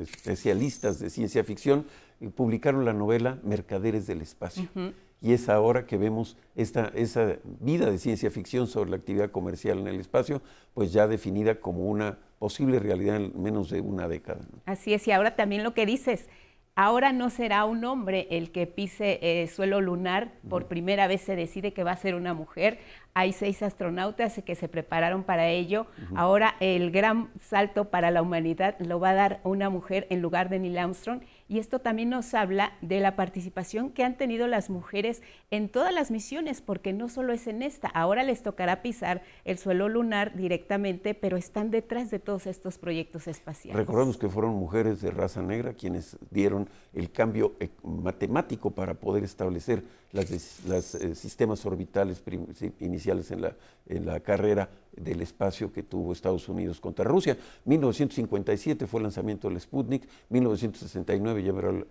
[0.02, 1.86] especialistas de ciencia ficción
[2.36, 4.70] publicaron la novela Mercaderes del Espacio
[5.22, 9.80] y es ahora que vemos esta, esa vida de ciencia ficción sobre la actividad comercial
[9.80, 10.42] en el espacio,
[10.74, 14.42] pues ya definida como una posible realidad en menos de una década.
[14.66, 16.30] Así es, y ahora también lo que dices,
[16.76, 21.36] ahora no será un hombre el que pise eh, suelo lunar, por primera vez se
[21.36, 22.80] decide que va a ser una mujer,
[23.14, 28.78] hay seis astronautas que se prepararon para ello, ahora el gran salto para la humanidad
[28.80, 32.36] lo va a dar una mujer en lugar de Neil Armstrong y esto también nos
[32.36, 37.10] habla de la participación que han tenido las mujeres en todas las misiones, porque no
[37.10, 42.12] solo es en esta, ahora les tocará pisar el suelo lunar directamente, pero están detrás
[42.12, 43.76] de todos estos proyectos espaciales.
[43.76, 49.24] Recordemos que fueron mujeres de raza negra quienes dieron el cambio eh, matemático para poder
[49.24, 52.24] establecer los eh, sistemas orbitales
[52.80, 53.56] iniciales en la,
[53.88, 54.70] en la carrera
[55.00, 57.38] del espacio que tuvo Estados Unidos contra Rusia.
[57.66, 61.42] 1957 fue el lanzamiento del Sputnik, 1969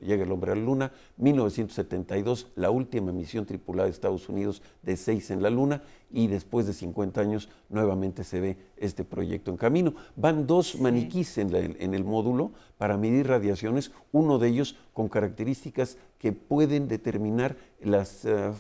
[0.01, 4.97] llega el hombre a la Luna, 1972 la última misión tripulada de Estados Unidos de
[4.97, 9.57] seis en la Luna y después de 50 años nuevamente se ve este proyecto en
[9.57, 9.95] camino.
[10.17, 15.99] Van dos maniquís en, en, el módulo para medir radiaciones, uno de ellos con características
[16.19, 18.53] que pueden determinar la eh,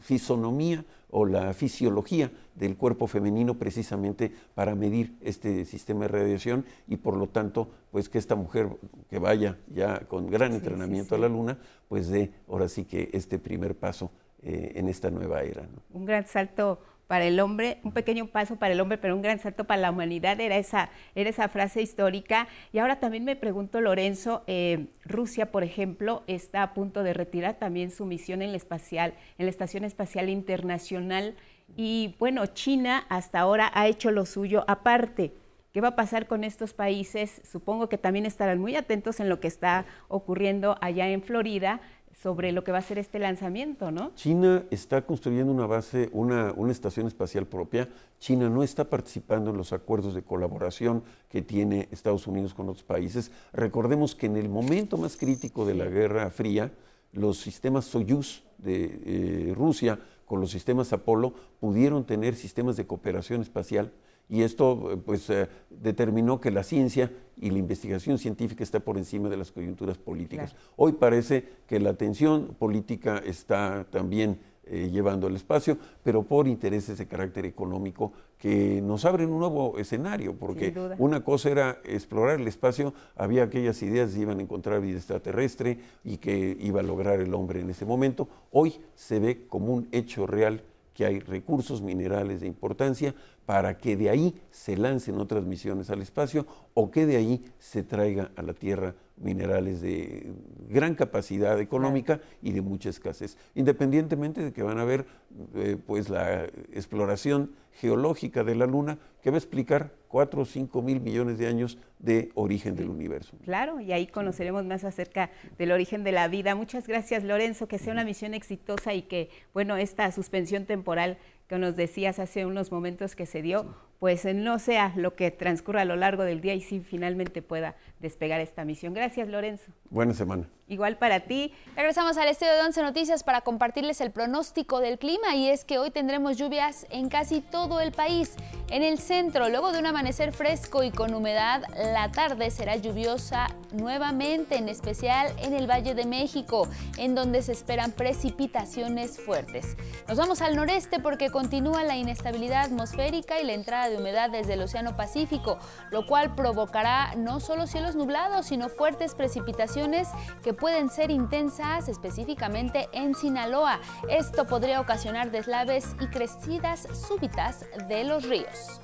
[0.00, 6.96] fisonomía o la fisiología del cuerpo femenino precisamente para medir este sistema de radiación y
[6.96, 8.68] por lo tanto pues que esta mujer
[9.08, 13.38] que vaya ya con gran entrenamiento a la luna pues dé ahora sí que este
[13.38, 14.10] primer paso
[14.42, 15.66] eh, en esta nueva era.
[15.92, 19.40] Un gran salto para el hombre, un pequeño paso para el hombre, pero un gran
[19.40, 22.48] salto para la humanidad, era esa, era esa frase histórica.
[22.70, 27.54] Y ahora también me pregunto, Lorenzo, eh, Rusia, por ejemplo, está a punto de retirar
[27.54, 31.34] también su misión en la, espacial, en la Estación Espacial Internacional.
[31.76, 35.32] Y bueno, China hasta ahora ha hecho lo suyo aparte.
[35.72, 37.40] ¿Qué va a pasar con estos países?
[37.44, 41.80] Supongo que también estarán muy atentos en lo que está ocurriendo allá en Florida,
[42.22, 44.12] sobre lo que va a ser este lanzamiento, ¿no?
[44.16, 47.88] China está construyendo una base, una, una, estación espacial propia.
[48.18, 52.82] China no está participando en los acuerdos de colaboración que tiene Estados Unidos con otros
[52.82, 53.30] países.
[53.52, 56.72] Recordemos que en el momento más crítico de la Guerra Fría,
[57.12, 63.42] los sistemas Soyuz de eh, Rusia con los sistemas Apolo pudieron tener sistemas de cooperación
[63.42, 63.92] espacial
[64.28, 68.98] y esto eh, pues eh, determinó que la ciencia y la investigación científica está por
[68.98, 70.54] encima de las coyunturas políticas.
[70.76, 76.98] Hoy parece que la atención política está también eh, llevando al espacio, pero por intereses
[76.98, 82.46] de carácter económico que nos abren un nuevo escenario, porque una cosa era explorar el
[82.46, 87.18] espacio, había aquellas ideas de iban a encontrar vida extraterrestre y que iba a lograr
[87.20, 88.28] el hombre en ese momento.
[88.52, 90.62] Hoy se ve como un hecho real
[90.92, 93.14] que hay recursos minerales de importancia
[93.48, 97.82] para que de ahí se lancen otras misiones al espacio o que de ahí se
[97.82, 100.30] traiga a la Tierra minerales de
[100.68, 105.06] gran capacidad económica y de mucha escasez, independientemente de que van a haber
[105.54, 106.44] eh, pues la
[106.74, 108.98] exploración geológica de la Luna
[109.28, 113.36] que va a explicar 4 o 5 mil millones de años de origen del universo.
[113.44, 116.54] Claro, y ahí conoceremos más acerca del origen de la vida.
[116.54, 121.58] Muchas gracias, Lorenzo, que sea una misión exitosa y que, bueno, esta suspensión temporal que
[121.58, 125.82] nos decías hace unos momentos que se dio, pues eh, no sea lo que transcurra
[125.82, 128.94] a lo largo del día y si finalmente pueda despegar esta misión.
[128.94, 129.70] Gracias, Lorenzo.
[129.90, 130.48] Buena semana.
[130.68, 131.54] Igual para ti.
[131.76, 135.78] Regresamos al estudio de Once Noticias para compartirles el pronóstico del clima y es que
[135.78, 138.36] hoy tendremos lluvias en casi todo el país.
[138.70, 143.46] En el centro, luego de un amanecer fresco y con humedad, la tarde será lluviosa
[143.72, 149.74] nuevamente, en especial en el Valle de México, en donde se esperan precipitaciones fuertes.
[150.06, 154.52] Nos vamos al noreste porque continúa la inestabilidad atmosférica y la entrada de humedad desde
[154.52, 155.58] el Océano Pacífico,
[155.90, 160.08] lo cual provocará no solo cielos nublados, sino fuertes precipitaciones
[160.42, 163.80] que pueden ser intensas específicamente en Sinaloa.
[164.08, 168.80] Esto podría ocasionar deslaves y crecidas súbitas de los ríos.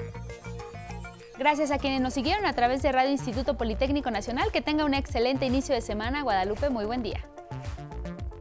[1.39, 4.53] Gracias a quienes nos siguieron a través de Radio Instituto Politécnico Nacional.
[4.53, 6.22] Que tenga un excelente inicio de semana.
[6.22, 7.20] Guadalupe, muy buen día.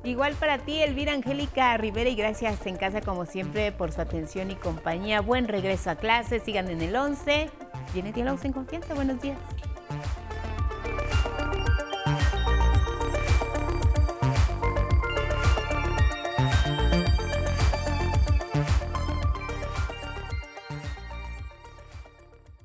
[0.04, 4.52] Igual para ti, Elvira Angélica Rivera, y gracias en casa como siempre por su atención
[4.52, 5.22] y compañía.
[5.22, 7.50] Buen regreso a clase, sigan en el 11.
[7.94, 9.38] Viene el 11 en confianza, buenos días.